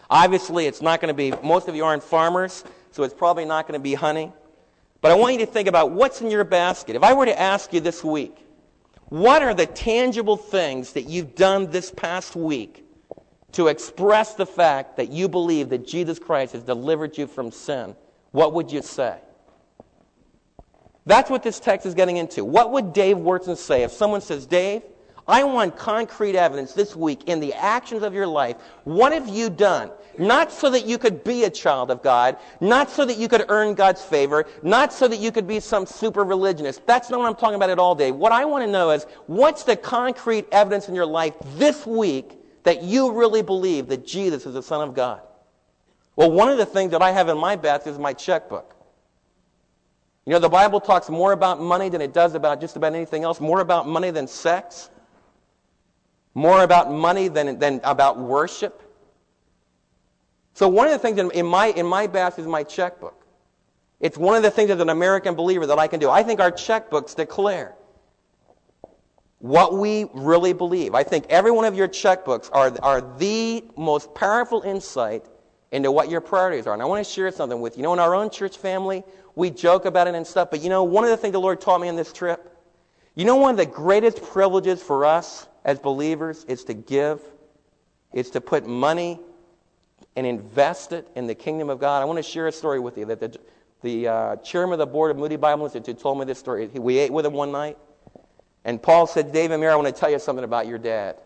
Obviously, 0.08 0.66
it's 0.66 0.80
not 0.80 1.00
going 1.00 1.12
to 1.12 1.12
be, 1.12 1.34
most 1.42 1.66
of 1.66 1.74
you 1.74 1.84
aren't 1.84 2.04
farmers, 2.04 2.62
so 2.92 3.02
it's 3.02 3.14
probably 3.14 3.44
not 3.44 3.66
going 3.66 3.76
to 3.76 3.82
be 3.82 3.94
honey. 3.94 4.32
But 5.00 5.10
I 5.10 5.16
want 5.16 5.32
you 5.32 5.40
to 5.40 5.46
think 5.46 5.66
about 5.66 5.90
what's 5.90 6.20
in 6.20 6.30
your 6.30 6.44
basket. 6.44 6.94
If 6.94 7.02
I 7.02 7.14
were 7.14 7.26
to 7.26 7.36
ask 7.36 7.72
you 7.72 7.80
this 7.80 8.04
week, 8.04 8.45
what 9.08 9.42
are 9.42 9.54
the 9.54 9.66
tangible 9.66 10.36
things 10.36 10.92
that 10.94 11.02
you've 11.02 11.34
done 11.34 11.70
this 11.70 11.90
past 11.90 12.34
week 12.34 12.84
to 13.52 13.68
express 13.68 14.34
the 14.34 14.46
fact 14.46 14.96
that 14.96 15.10
you 15.10 15.28
believe 15.28 15.68
that 15.68 15.86
Jesus 15.86 16.18
Christ 16.18 16.52
has 16.52 16.62
delivered 16.62 17.16
you 17.16 17.26
from 17.26 17.52
sin? 17.52 17.94
What 18.32 18.52
would 18.54 18.72
you 18.72 18.82
say? 18.82 19.18
That's 21.06 21.30
what 21.30 21.44
this 21.44 21.60
text 21.60 21.86
is 21.86 21.94
getting 21.94 22.16
into. 22.16 22.44
What 22.44 22.72
would 22.72 22.92
Dave 22.92 23.16
Wyrtzen 23.16 23.56
say 23.56 23.84
if 23.84 23.92
someone 23.92 24.20
says, 24.20 24.44
Dave, 24.44 24.82
I 25.28 25.42
want 25.42 25.76
concrete 25.76 26.36
evidence 26.36 26.72
this 26.72 26.94
week 26.94 27.24
in 27.24 27.40
the 27.40 27.52
actions 27.54 28.02
of 28.02 28.14
your 28.14 28.28
life. 28.28 28.56
What 28.84 29.12
have 29.12 29.28
you 29.28 29.50
done? 29.50 29.90
Not 30.18 30.52
so 30.52 30.70
that 30.70 30.86
you 30.86 30.98
could 30.98 31.24
be 31.24 31.44
a 31.44 31.50
child 31.50 31.90
of 31.90 32.02
God, 32.02 32.36
not 32.60 32.90
so 32.90 33.04
that 33.04 33.18
you 33.18 33.28
could 33.28 33.44
earn 33.48 33.74
God's 33.74 34.02
favor, 34.02 34.46
not 34.62 34.92
so 34.92 35.08
that 35.08 35.18
you 35.18 35.32
could 35.32 35.46
be 35.46 35.58
some 35.58 35.84
super 35.84 36.22
religionist. 36.22 36.86
That's 36.86 37.10
not 37.10 37.18
what 37.18 37.26
I'm 37.26 37.34
talking 37.34 37.56
about 37.56 37.70
at 37.70 37.78
all, 37.78 37.94
day. 37.94 38.12
What 38.12 38.32
I 38.32 38.44
want 38.44 38.64
to 38.64 38.70
know 38.70 38.90
is 38.90 39.04
what's 39.26 39.64
the 39.64 39.76
concrete 39.76 40.46
evidence 40.52 40.88
in 40.88 40.94
your 40.94 41.06
life 41.06 41.34
this 41.56 41.84
week 41.86 42.38
that 42.62 42.82
you 42.82 43.12
really 43.12 43.42
believe 43.42 43.88
that 43.88 44.06
Jesus 44.06 44.46
is 44.46 44.54
the 44.54 44.62
Son 44.62 44.80
of 44.88 44.94
God? 44.94 45.20
Well, 46.14 46.30
one 46.30 46.48
of 46.48 46.56
the 46.56 46.66
things 46.66 46.92
that 46.92 47.02
I 47.02 47.10
have 47.10 47.28
in 47.28 47.36
my 47.36 47.56
basket 47.56 47.90
is 47.90 47.98
my 47.98 48.12
checkbook. 48.12 48.74
You 50.24 50.32
know, 50.32 50.38
the 50.38 50.48
Bible 50.48 50.80
talks 50.80 51.10
more 51.10 51.32
about 51.32 51.60
money 51.60 51.88
than 51.88 52.00
it 52.00 52.14
does 52.14 52.34
about 52.34 52.60
just 52.60 52.76
about 52.76 52.94
anything 52.94 53.22
else, 53.22 53.40
more 53.40 53.60
about 53.60 53.86
money 53.86 54.10
than 54.10 54.26
sex 54.26 54.90
more 56.36 56.62
about 56.62 56.92
money 56.92 57.28
than, 57.28 57.58
than 57.58 57.80
about 57.82 58.18
worship. 58.18 58.82
So 60.52 60.68
one 60.68 60.86
of 60.86 60.92
the 60.92 60.98
things 60.98 61.18
in 61.18 61.46
my, 61.46 61.68
in 61.68 61.86
my 61.86 62.06
basket 62.06 62.42
is 62.42 62.46
my 62.46 62.62
checkbook. 62.62 63.26
It's 64.00 64.18
one 64.18 64.36
of 64.36 64.42
the 64.42 64.50
things 64.50 64.70
as 64.70 64.78
an 64.78 64.90
American 64.90 65.34
believer 65.34 65.66
that 65.66 65.78
I 65.78 65.86
can 65.86 65.98
do. 65.98 66.10
I 66.10 66.22
think 66.22 66.38
our 66.40 66.50
checkbooks 66.50 67.16
declare 67.16 67.74
what 69.38 69.78
we 69.78 70.10
really 70.12 70.52
believe. 70.52 70.94
I 70.94 71.04
think 71.04 71.24
every 71.30 71.50
one 71.50 71.64
of 71.64 71.74
your 71.74 71.88
checkbooks 71.88 72.50
are, 72.52 72.70
are 72.82 73.00
the 73.16 73.64
most 73.74 74.14
powerful 74.14 74.60
insight 74.60 75.24
into 75.72 75.90
what 75.90 76.10
your 76.10 76.20
priorities 76.20 76.66
are. 76.66 76.74
And 76.74 76.82
I 76.82 76.84
want 76.84 77.04
to 77.04 77.10
share 77.10 77.30
something 77.30 77.62
with 77.62 77.78
you. 77.78 77.80
You 77.80 77.84
know, 77.84 77.94
in 77.94 77.98
our 77.98 78.14
own 78.14 78.28
church 78.28 78.58
family, 78.58 79.04
we 79.36 79.48
joke 79.48 79.86
about 79.86 80.06
it 80.06 80.14
and 80.14 80.26
stuff, 80.26 80.50
but 80.50 80.60
you 80.60 80.68
know, 80.68 80.84
one 80.84 81.04
of 81.04 81.08
the 81.08 81.16
things 81.16 81.32
the 81.32 81.40
Lord 81.40 81.62
taught 81.62 81.80
me 81.80 81.88
on 81.88 81.96
this 81.96 82.12
trip, 82.12 82.54
you 83.14 83.24
know, 83.24 83.36
one 83.36 83.52
of 83.52 83.56
the 83.56 83.64
greatest 83.64 84.22
privileges 84.22 84.82
for 84.82 85.06
us 85.06 85.46
as 85.66 85.80
believers 85.80 86.44
is 86.44 86.64
to 86.64 86.74
give, 86.74 87.20
it's 88.12 88.30
to 88.30 88.40
put 88.40 88.66
money 88.66 89.20
and 90.14 90.24
invest 90.24 90.92
it 90.92 91.08
in 91.16 91.26
the 91.26 91.34
kingdom 91.34 91.68
of 91.68 91.80
God. 91.80 92.00
I 92.00 92.04
want 92.06 92.18
to 92.18 92.22
share 92.22 92.46
a 92.46 92.52
story 92.52 92.78
with 92.78 92.96
you 92.96 93.04
that 93.06 93.20
the, 93.20 93.36
the 93.82 94.08
uh, 94.08 94.36
chairman 94.36 94.74
of 94.74 94.78
the 94.78 94.86
board 94.86 95.10
of 95.10 95.16
Moody 95.18 95.34
Bible 95.34 95.64
Institute 95.64 95.98
told 95.98 96.18
me 96.18 96.24
this 96.24 96.38
story. 96.38 96.68
We 96.68 96.98
ate 96.98 97.12
with 97.12 97.26
him 97.26 97.32
one 97.32 97.50
night, 97.50 97.76
and 98.64 98.80
Paul 98.80 99.08
said, 99.08 99.32
David 99.32 99.58
Mayer, 99.58 99.72
I 99.72 99.76
want 99.76 99.88
to 99.88 99.92
tell 99.92 100.08
you 100.08 100.20
something 100.20 100.44
about 100.44 100.68
your 100.68 100.78
dad. 100.78 101.16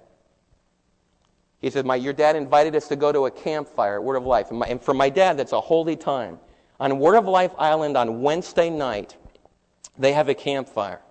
He 1.60 1.68
said, 1.68 1.84
my, 1.84 1.96
Your 1.96 2.14
dad 2.14 2.34
invited 2.34 2.74
us 2.74 2.88
to 2.88 2.96
go 2.96 3.12
to 3.12 3.26
a 3.26 3.30
campfire 3.30 3.96
at 3.96 4.02
Word 4.02 4.16
of 4.16 4.24
Life. 4.24 4.48
And, 4.48 4.58
my, 4.58 4.66
and 4.66 4.82
for 4.82 4.94
my 4.94 5.10
dad, 5.10 5.36
that's 5.36 5.52
a 5.52 5.60
holy 5.60 5.96
time. 5.96 6.38
On 6.80 6.98
Word 6.98 7.16
of 7.16 7.26
Life 7.26 7.52
Island 7.58 7.98
on 7.98 8.22
Wednesday 8.22 8.70
night, 8.70 9.16
they 9.98 10.14
have 10.14 10.30
a 10.30 10.34
campfire. 10.34 11.02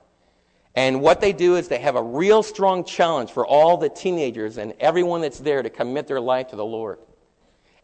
And 0.79 1.01
what 1.01 1.19
they 1.19 1.33
do 1.33 1.57
is 1.57 1.67
they 1.67 1.79
have 1.79 1.97
a 1.97 2.01
real 2.01 2.41
strong 2.41 2.85
challenge 2.85 3.33
for 3.33 3.45
all 3.45 3.75
the 3.75 3.89
teenagers 3.89 4.57
and 4.57 4.73
everyone 4.79 5.19
that's 5.19 5.39
there 5.39 5.61
to 5.61 5.69
commit 5.69 6.07
their 6.07 6.21
life 6.21 6.47
to 6.51 6.55
the 6.55 6.63
Lord. 6.63 6.99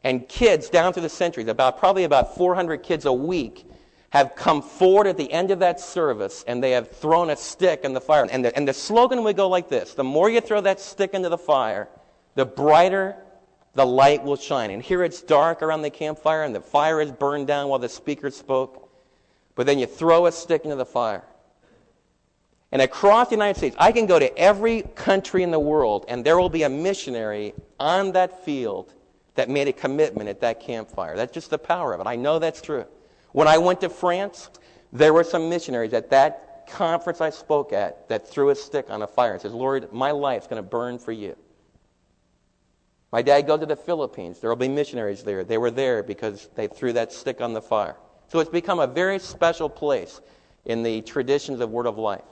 And 0.05 0.25
kids 0.29 0.69
down 0.69 0.93
through 0.93 1.01
the 1.01 1.10
centuries, 1.10 1.49
about 1.49 1.77
probably 1.77 2.05
about 2.05 2.36
400 2.36 2.84
kids 2.84 3.03
a 3.03 3.12
week, 3.12 3.69
have 4.12 4.34
come 4.38 4.62
forward 4.62 5.08
at 5.08 5.17
the 5.17 5.29
end 5.29 5.51
of 5.51 5.60
that 5.60 5.81
service 5.81 6.45
and 6.47 6.63
they 6.63 6.71
have 6.71 6.89
thrown 6.89 7.31
a 7.31 7.36
stick 7.36 7.81
in 7.84 7.91
the 7.91 7.99
fire. 7.99 8.29
And 8.31 8.45
the, 8.45 8.55
and 8.55 8.65
the 8.65 8.73
slogan 8.73 9.25
would 9.25 9.36
go 9.36 9.49
like 9.49 9.67
this 9.67 9.93
The 9.93 10.05
more 10.05 10.29
you 10.29 10.39
throw 10.39 10.62
that 10.62 10.79
stick 10.79 11.13
into 11.13 11.27
the 11.27 11.38
fire, 11.38 11.89
the 12.36 12.45
brighter 12.45 13.17
the 13.73 13.86
light 13.86 14.23
will 14.23 14.38
shine. 14.38 14.71
And 14.71 14.81
here 14.81 15.03
it's 15.03 15.21
dark 15.21 15.62
around 15.62 15.81
the 15.81 15.89
campfire 15.89 16.43
and 16.43 16.55
the 16.55 16.62
fire 16.62 17.01
is 17.01 17.12
burned 17.12 17.47
down 17.47 17.67
while 17.67 17.79
the 17.79 17.89
speaker 17.89 18.31
spoke. 18.31 18.89
But 19.53 19.65
then 19.65 19.79
you 19.79 19.86
throw 19.86 20.27
a 20.27 20.31
stick 20.31 20.63
into 20.63 20.77
the 20.77 20.86
fire 20.86 21.25
and 22.71 22.82
across 22.82 23.30
the 23.30 23.36
United 23.36 23.58
States, 23.58 23.75
I 23.80 23.91
can 23.91 24.06
go 24.06 24.19
to 24.19 24.38
every 24.38 24.82
country 24.95 25.43
in 25.43 25.51
the 25.51 25.60
world, 25.60 26.06
and 26.08 26.25
there 26.25 26.38
will 26.38 26.49
be 26.49 26.63
a 26.63 26.69
missionary 26.69 27.54
on 27.80 28.12
that 28.13 28.43
field 28.43 28.93
that 29.36 29.49
made 29.49 29.67
a 29.67 29.73
commitment 29.73 30.30
at 30.30 30.41
that 30.41 30.60
campfire. 30.60 31.15
That's 31.15 31.34
just 31.34 31.49
the 31.49 31.58
power 31.58 31.93
of 31.93 32.01
it. 32.01 32.08
I 32.08 32.15
know 32.15 32.39
that's 32.39 32.62
true. 32.62 32.86
When 33.32 33.47
I 33.47 33.58
went 33.58 33.82
to 33.82 33.89
France, 33.89 34.49
there 34.91 35.13
were 35.13 35.23
some 35.23 35.49
missionaries 35.49 35.93
at 35.93 36.10
that 36.12 36.67
conference 36.67 37.21
I 37.21 37.30
spoke 37.30 37.73
at 37.73 38.08
that 38.10 38.28
threw 38.28 38.49
a 38.49 38.56
stick 38.56 38.89
on 38.89 39.01
a 39.01 39.08
fire 39.08 39.34
and 39.34 39.41
says, 39.41 39.54
Lord, 39.54 39.91
my 39.93 40.12
life's 40.12 40.47
going 40.47 40.62
to 40.62 40.67
burn 40.67 40.97
for 40.97 41.12
you. 41.12 41.36
My 43.12 43.21
dad 43.21 43.41
goes 43.47 43.60
to 43.60 43.65
the 43.65 43.75
Philippines. 43.75 44.39
There 44.39 44.49
will 44.49 44.58
be 44.58 44.67
missionaries 44.67 45.23
there. 45.23 45.43
They 45.43 45.58
were 45.58 45.71
there 45.71 46.04
because 46.04 46.49
they 46.56 46.67
threw 46.67 46.93
that 46.93 47.13
stick 47.13 47.39
on 47.39 47.54
the 47.54 47.62
fire. 47.62 47.95
So 48.28 48.39
it's 48.39 48.49
become 48.49 48.80
a 48.80 48.88
very 48.88 49.19
special 49.19 49.69
place 49.69 50.21
in 50.65 50.82
the 50.84 51.01
traditions 51.01 51.60
of 51.60 51.69
Word 51.69 51.86
of 51.86 51.97
Life. 51.97 52.23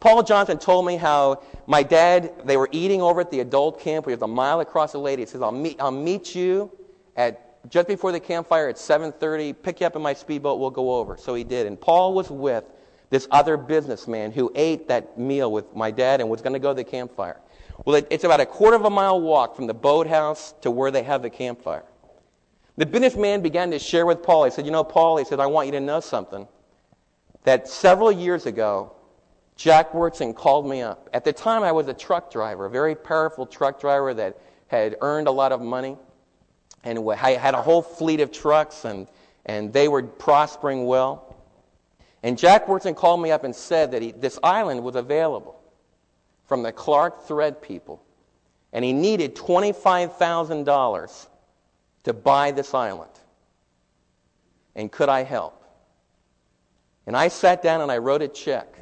Paul 0.00 0.22
Johnson 0.22 0.58
told 0.58 0.86
me 0.86 0.96
how 0.96 1.42
my 1.66 1.82
dad, 1.82 2.32
they 2.44 2.56
were 2.56 2.68
eating 2.70 3.02
over 3.02 3.20
at 3.20 3.30
the 3.30 3.40
adult 3.40 3.80
camp. 3.80 4.06
We 4.06 4.12
was 4.12 4.22
a 4.22 4.28
mile 4.28 4.60
across 4.60 4.92
the 4.92 4.98
lady. 4.98 5.22
He 5.22 5.26
says, 5.26 5.42
I'll 5.42 5.50
meet, 5.50 5.80
I'll 5.80 5.90
meet 5.90 6.34
you 6.34 6.70
at 7.16 7.68
just 7.68 7.88
before 7.88 8.12
the 8.12 8.20
campfire 8.20 8.68
at 8.68 8.76
7.30. 8.76 9.56
Pick 9.62 9.80
you 9.80 9.86
up 9.86 9.96
in 9.96 10.02
my 10.02 10.14
speedboat. 10.14 10.60
We'll 10.60 10.70
go 10.70 10.94
over. 10.94 11.16
So 11.16 11.34
he 11.34 11.42
did. 11.42 11.66
And 11.66 11.80
Paul 11.80 12.14
was 12.14 12.30
with 12.30 12.64
this 13.10 13.26
other 13.30 13.56
businessman 13.56 14.30
who 14.30 14.52
ate 14.54 14.86
that 14.88 15.18
meal 15.18 15.50
with 15.50 15.74
my 15.74 15.90
dad 15.90 16.20
and 16.20 16.30
was 16.30 16.42
going 16.42 16.52
to 16.52 16.58
go 16.58 16.70
to 16.70 16.74
the 16.76 16.84
campfire. 16.84 17.40
Well, 17.84 17.96
it, 17.96 18.06
it's 18.10 18.24
about 18.24 18.40
a 18.40 18.46
quarter 18.46 18.76
of 18.76 18.84
a 18.84 18.90
mile 18.90 19.20
walk 19.20 19.56
from 19.56 19.66
the 19.66 19.74
boathouse 19.74 20.52
to 20.60 20.70
where 20.70 20.90
they 20.90 21.02
have 21.02 21.22
the 21.22 21.30
campfire. 21.30 21.84
The 22.76 22.86
businessman 22.86 23.40
began 23.40 23.70
to 23.72 23.78
share 23.78 24.06
with 24.06 24.22
Paul. 24.22 24.44
He 24.44 24.50
said, 24.50 24.64
You 24.64 24.70
know, 24.70 24.84
Paul, 24.84 25.16
he 25.16 25.24
said, 25.24 25.40
I 25.40 25.46
want 25.46 25.66
you 25.66 25.72
to 25.72 25.80
know 25.80 25.98
something. 25.98 26.46
That 27.44 27.66
several 27.66 28.12
years 28.12 28.46
ago, 28.46 28.92
Jack 29.58 29.92
Wyrtzen 29.92 30.34
called 30.36 30.68
me 30.68 30.82
up. 30.82 31.10
At 31.12 31.24
the 31.24 31.32
time, 31.32 31.64
I 31.64 31.72
was 31.72 31.88
a 31.88 31.92
truck 31.92 32.30
driver, 32.30 32.66
a 32.66 32.70
very 32.70 32.94
powerful 32.94 33.44
truck 33.44 33.80
driver 33.80 34.14
that 34.14 34.38
had 34.68 34.96
earned 35.00 35.26
a 35.26 35.32
lot 35.32 35.50
of 35.50 35.60
money. 35.60 35.98
And 36.84 37.00
I 37.10 37.32
had 37.32 37.54
a 37.54 37.60
whole 37.60 37.82
fleet 37.82 38.20
of 38.20 38.30
trucks, 38.30 38.84
and, 38.84 39.08
and 39.44 39.72
they 39.72 39.88
were 39.88 40.04
prospering 40.04 40.86
well. 40.86 41.36
And 42.22 42.38
Jack 42.38 42.66
Wyrtzen 42.66 42.94
called 42.94 43.20
me 43.20 43.32
up 43.32 43.42
and 43.42 43.54
said 43.54 43.90
that 43.90 44.00
he, 44.00 44.12
this 44.12 44.38
island 44.44 44.84
was 44.84 44.94
available 44.94 45.60
from 46.46 46.62
the 46.62 46.70
Clark 46.70 47.26
Thread 47.26 47.60
people. 47.60 48.00
And 48.72 48.84
he 48.84 48.92
needed 48.92 49.34
$25,000 49.34 51.26
to 52.04 52.12
buy 52.12 52.52
this 52.52 52.74
island. 52.74 53.10
And 54.76 54.92
could 54.92 55.08
I 55.08 55.24
help? 55.24 55.64
And 57.08 57.16
I 57.16 57.26
sat 57.26 57.60
down 57.60 57.80
and 57.80 57.90
I 57.90 57.98
wrote 57.98 58.22
a 58.22 58.28
check 58.28 58.78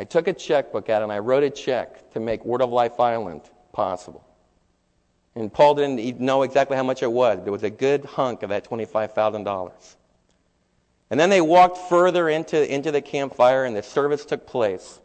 I 0.00 0.04
took 0.04 0.28
a 0.28 0.32
checkbook 0.32 0.88
out 0.88 1.02
and 1.02 1.12
I 1.12 1.18
wrote 1.18 1.42
a 1.42 1.50
check 1.50 2.10
to 2.12 2.20
make 2.20 2.42
Word 2.42 2.62
of 2.62 2.70
Life 2.70 2.98
Island 2.98 3.42
possible. 3.74 4.26
And 5.34 5.52
Paul 5.52 5.74
didn't 5.74 6.18
know 6.18 6.42
exactly 6.42 6.74
how 6.78 6.84
much 6.84 7.02
it 7.02 7.12
was. 7.12 7.40
There 7.42 7.52
was 7.52 7.64
a 7.64 7.68
good 7.68 8.06
hunk 8.06 8.42
of 8.42 8.48
that 8.48 8.64
$25,000. 8.64 9.96
And 11.10 11.20
then 11.20 11.28
they 11.28 11.42
walked 11.42 11.76
further 11.76 12.30
into, 12.30 12.74
into 12.74 12.90
the 12.90 13.02
campfire 13.02 13.66
and 13.66 13.76
the 13.76 13.82
service 13.82 14.24
took 14.24 14.46
place. 14.46 15.02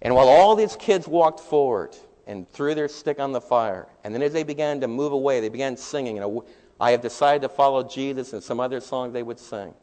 And 0.00 0.14
while 0.14 0.28
all 0.28 0.56
these 0.56 0.74
kids 0.76 1.06
walked 1.06 1.40
forward 1.40 1.94
and 2.26 2.48
threw 2.48 2.74
their 2.74 2.88
stick 2.88 3.20
on 3.20 3.32
the 3.32 3.42
fire, 3.42 3.88
and 4.04 4.14
then 4.14 4.22
as 4.22 4.32
they 4.32 4.42
began 4.42 4.80
to 4.80 4.88
move 4.88 5.12
away, 5.12 5.40
they 5.40 5.50
began 5.50 5.76
singing, 5.76 6.16
know, 6.16 6.46
I 6.80 6.92
have 6.92 7.02
decided 7.02 7.42
to 7.42 7.50
follow 7.50 7.82
Jesus 7.82 8.32
and 8.32 8.42
some 8.42 8.58
other 8.58 8.80
song 8.80 9.12
they 9.12 9.22
would 9.22 9.38
sing. 9.38 9.74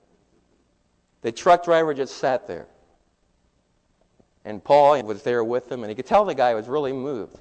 The 1.21 1.31
truck 1.31 1.63
driver 1.63 1.93
just 1.93 2.17
sat 2.17 2.47
there. 2.47 2.65
And 4.45 4.63
Paul 4.63 5.01
was 5.03 5.23
there 5.23 5.43
with 5.43 5.71
him, 5.71 5.83
and 5.83 5.89
he 5.89 5.95
could 5.95 6.05
tell 6.05 6.25
the 6.25 6.35
guy 6.35 6.53
was 6.53 6.67
really 6.67 6.93
moved. 6.93 7.37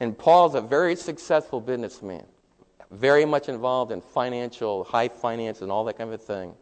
And 0.00 0.16
Paul's 0.16 0.54
a 0.54 0.60
very 0.60 0.96
successful 0.96 1.60
businessman, 1.60 2.26
very 2.90 3.24
much 3.24 3.48
involved 3.48 3.92
in 3.92 4.00
financial, 4.00 4.84
high 4.84 5.08
finance, 5.08 5.62
and 5.62 5.70
all 5.70 5.84
that 5.84 5.96
kind 5.96 6.12
of 6.12 6.22
thing. 6.22 6.52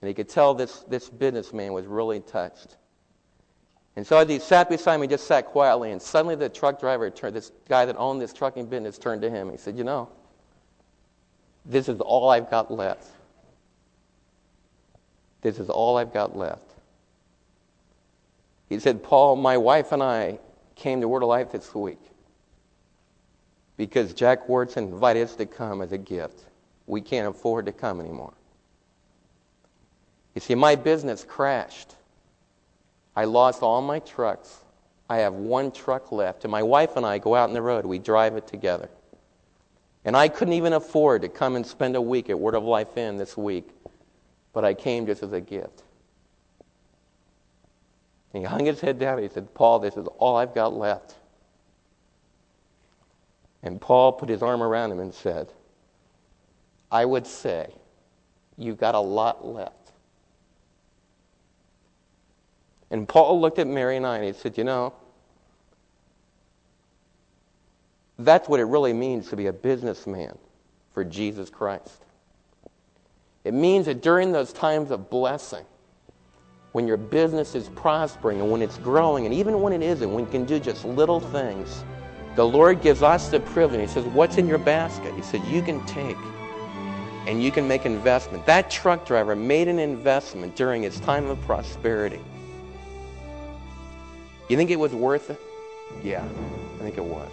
And 0.00 0.08
he 0.08 0.14
could 0.14 0.28
tell 0.28 0.54
this, 0.54 0.84
this 0.88 1.08
businessman 1.08 1.72
was 1.72 1.86
really 1.86 2.20
touched. 2.20 2.76
And 3.96 4.06
so 4.06 4.24
he 4.24 4.38
sat 4.38 4.70
beside 4.70 4.98
me, 4.98 5.08
just 5.08 5.26
sat 5.26 5.46
quietly, 5.46 5.90
and 5.90 6.00
suddenly 6.00 6.36
the 6.36 6.48
truck 6.48 6.78
driver 6.78 7.10
turned, 7.10 7.34
this 7.34 7.50
guy 7.68 7.84
that 7.84 7.96
owned 7.96 8.22
this 8.22 8.32
trucking 8.32 8.66
business 8.66 8.96
turned 8.96 9.22
to 9.22 9.30
him. 9.30 9.50
He 9.50 9.56
said, 9.56 9.76
You 9.76 9.82
know, 9.82 10.08
this 11.66 11.88
is 11.88 12.00
all 12.00 12.30
I've 12.30 12.48
got 12.48 12.70
left. 12.70 13.08
This 15.42 15.58
is 15.58 15.68
all 15.68 15.96
I've 15.96 16.12
got 16.12 16.36
left. 16.36 16.67
He 18.68 18.78
said, 18.78 19.02
Paul, 19.02 19.36
my 19.36 19.56
wife 19.56 19.92
and 19.92 20.02
I 20.02 20.38
came 20.74 21.00
to 21.00 21.08
Word 21.08 21.22
of 21.22 21.28
Life 21.28 21.52
this 21.52 21.74
week 21.74 22.00
because 23.76 24.12
Jack 24.12 24.46
Wyrtzen 24.46 24.88
invited 24.92 25.24
us 25.24 25.36
to 25.36 25.46
come 25.46 25.80
as 25.80 25.92
a 25.92 25.98
gift. 25.98 26.44
We 26.86 27.00
can't 27.00 27.28
afford 27.28 27.66
to 27.66 27.72
come 27.72 28.00
anymore. 28.00 28.34
You 30.34 30.40
see, 30.40 30.54
my 30.54 30.74
business 30.74 31.24
crashed. 31.24 31.94
I 33.16 33.24
lost 33.24 33.62
all 33.62 33.80
my 33.82 33.98
trucks. 34.00 34.64
I 35.08 35.18
have 35.18 35.34
one 35.34 35.72
truck 35.72 36.12
left. 36.12 36.44
And 36.44 36.50
my 36.50 36.62
wife 36.62 36.96
and 36.96 37.06
I 37.06 37.18
go 37.18 37.34
out 37.34 37.48
on 37.48 37.54
the 37.54 37.62
road. 37.62 37.86
We 37.86 37.98
drive 37.98 38.36
it 38.36 38.46
together. 38.46 38.88
And 40.04 40.16
I 40.16 40.28
couldn't 40.28 40.54
even 40.54 40.74
afford 40.74 41.22
to 41.22 41.28
come 41.28 41.56
and 41.56 41.66
spend 41.66 41.96
a 41.96 42.02
week 42.02 42.30
at 42.30 42.38
Word 42.38 42.54
of 42.54 42.64
Life 42.64 42.96
Inn 42.96 43.16
this 43.16 43.36
week. 43.36 43.68
But 44.52 44.64
I 44.64 44.74
came 44.74 45.06
just 45.06 45.22
as 45.22 45.32
a 45.32 45.40
gift. 45.40 45.82
And 48.32 48.42
he 48.42 48.48
hung 48.48 48.64
his 48.66 48.80
head 48.80 48.98
down. 48.98 49.14
And 49.14 49.22
he 49.22 49.32
said, 49.32 49.52
Paul, 49.54 49.78
this 49.78 49.96
is 49.96 50.06
all 50.18 50.36
I've 50.36 50.54
got 50.54 50.74
left. 50.74 51.14
And 53.62 53.80
Paul 53.80 54.12
put 54.12 54.28
his 54.28 54.42
arm 54.42 54.62
around 54.62 54.92
him 54.92 55.00
and 55.00 55.12
said, 55.12 55.48
I 56.90 57.04
would 57.04 57.26
say, 57.26 57.72
you've 58.56 58.78
got 58.78 58.94
a 58.94 59.00
lot 59.00 59.46
left. 59.46 59.74
And 62.90 63.08
Paul 63.08 63.40
looked 63.40 63.58
at 63.58 63.66
Mary 63.66 63.96
and 63.96 64.06
I 64.06 64.16
and 64.16 64.24
he 64.24 64.32
said, 64.32 64.56
You 64.56 64.64
know, 64.64 64.94
that's 68.18 68.48
what 68.48 68.60
it 68.60 68.64
really 68.64 68.92
means 68.92 69.28
to 69.28 69.36
be 69.36 69.46
a 69.46 69.52
businessman 69.52 70.38
for 70.92 71.04
Jesus 71.04 71.50
Christ. 71.50 72.02
It 73.44 73.54
means 73.54 73.86
that 73.86 74.02
during 74.02 74.32
those 74.32 74.52
times 74.52 74.90
of 74.90 75.10
blessing, 75.10 75.64
when 76.78 76.86
your 76.86 76.96
business 76.96 77.56
is 77.56 77.68
prospering 77.70 78.40
and 78.40 78.52
when 78.52 78.62
it's 78.62 78.78
growing, 78.78 79.26
and 79.26 79.34
even 79.34 79.60
when 79.60 79.72
it 79.72 79.82
isn't, 79.82 80.12
when 80.12 80.24
you 80.24 80.30
can 80.30 80.44
do 80.44 80.60
just 80.60 80.84
little 80.84 81.18
things, 81.18 81.82
the 82.36 82.46
Lord 82.46 82.82
gives 82.82 83.02
us 83.02 83.30
the 83.30 83.40
privilege. 83.40 83.80
He 83.80 83.86
says, 83.88 84.04
What's 84.04 84.38
in 84.38 84.46
your 84.46 84.58
basket? 84.58 85.12
He 85.16 85.22
said, 85.22 85.44
You 85.46 85.60
can 85.60 85.84
take 85.86 86.16
and 87.26 87.42
you 87.42 87.50
can 87.50 87.66
make 87.66 87.84
investment. 87.84 88.46
That 88.46 88.70
truck 88.70 89.04
driver 89.04 89.34
made 89.34 89.66
an 89.66 89.80
investment 89.80 90.54
during 90.54 90.84
his 90.84 91.00
time 91.00 91.26
of 91.26 91.40
prosperity. 91.40 92.20
You 94.48 94.56
think 94.56 94.70
it 94.70 94.78
was 94.78 94.94
worth 94.94 95.30
it? 95.30 95.40
Yeah, 96.04 96.24
I 96.76 96.82
think 96.84 96.96
it 96.96 97.04
was. 97.04 97.32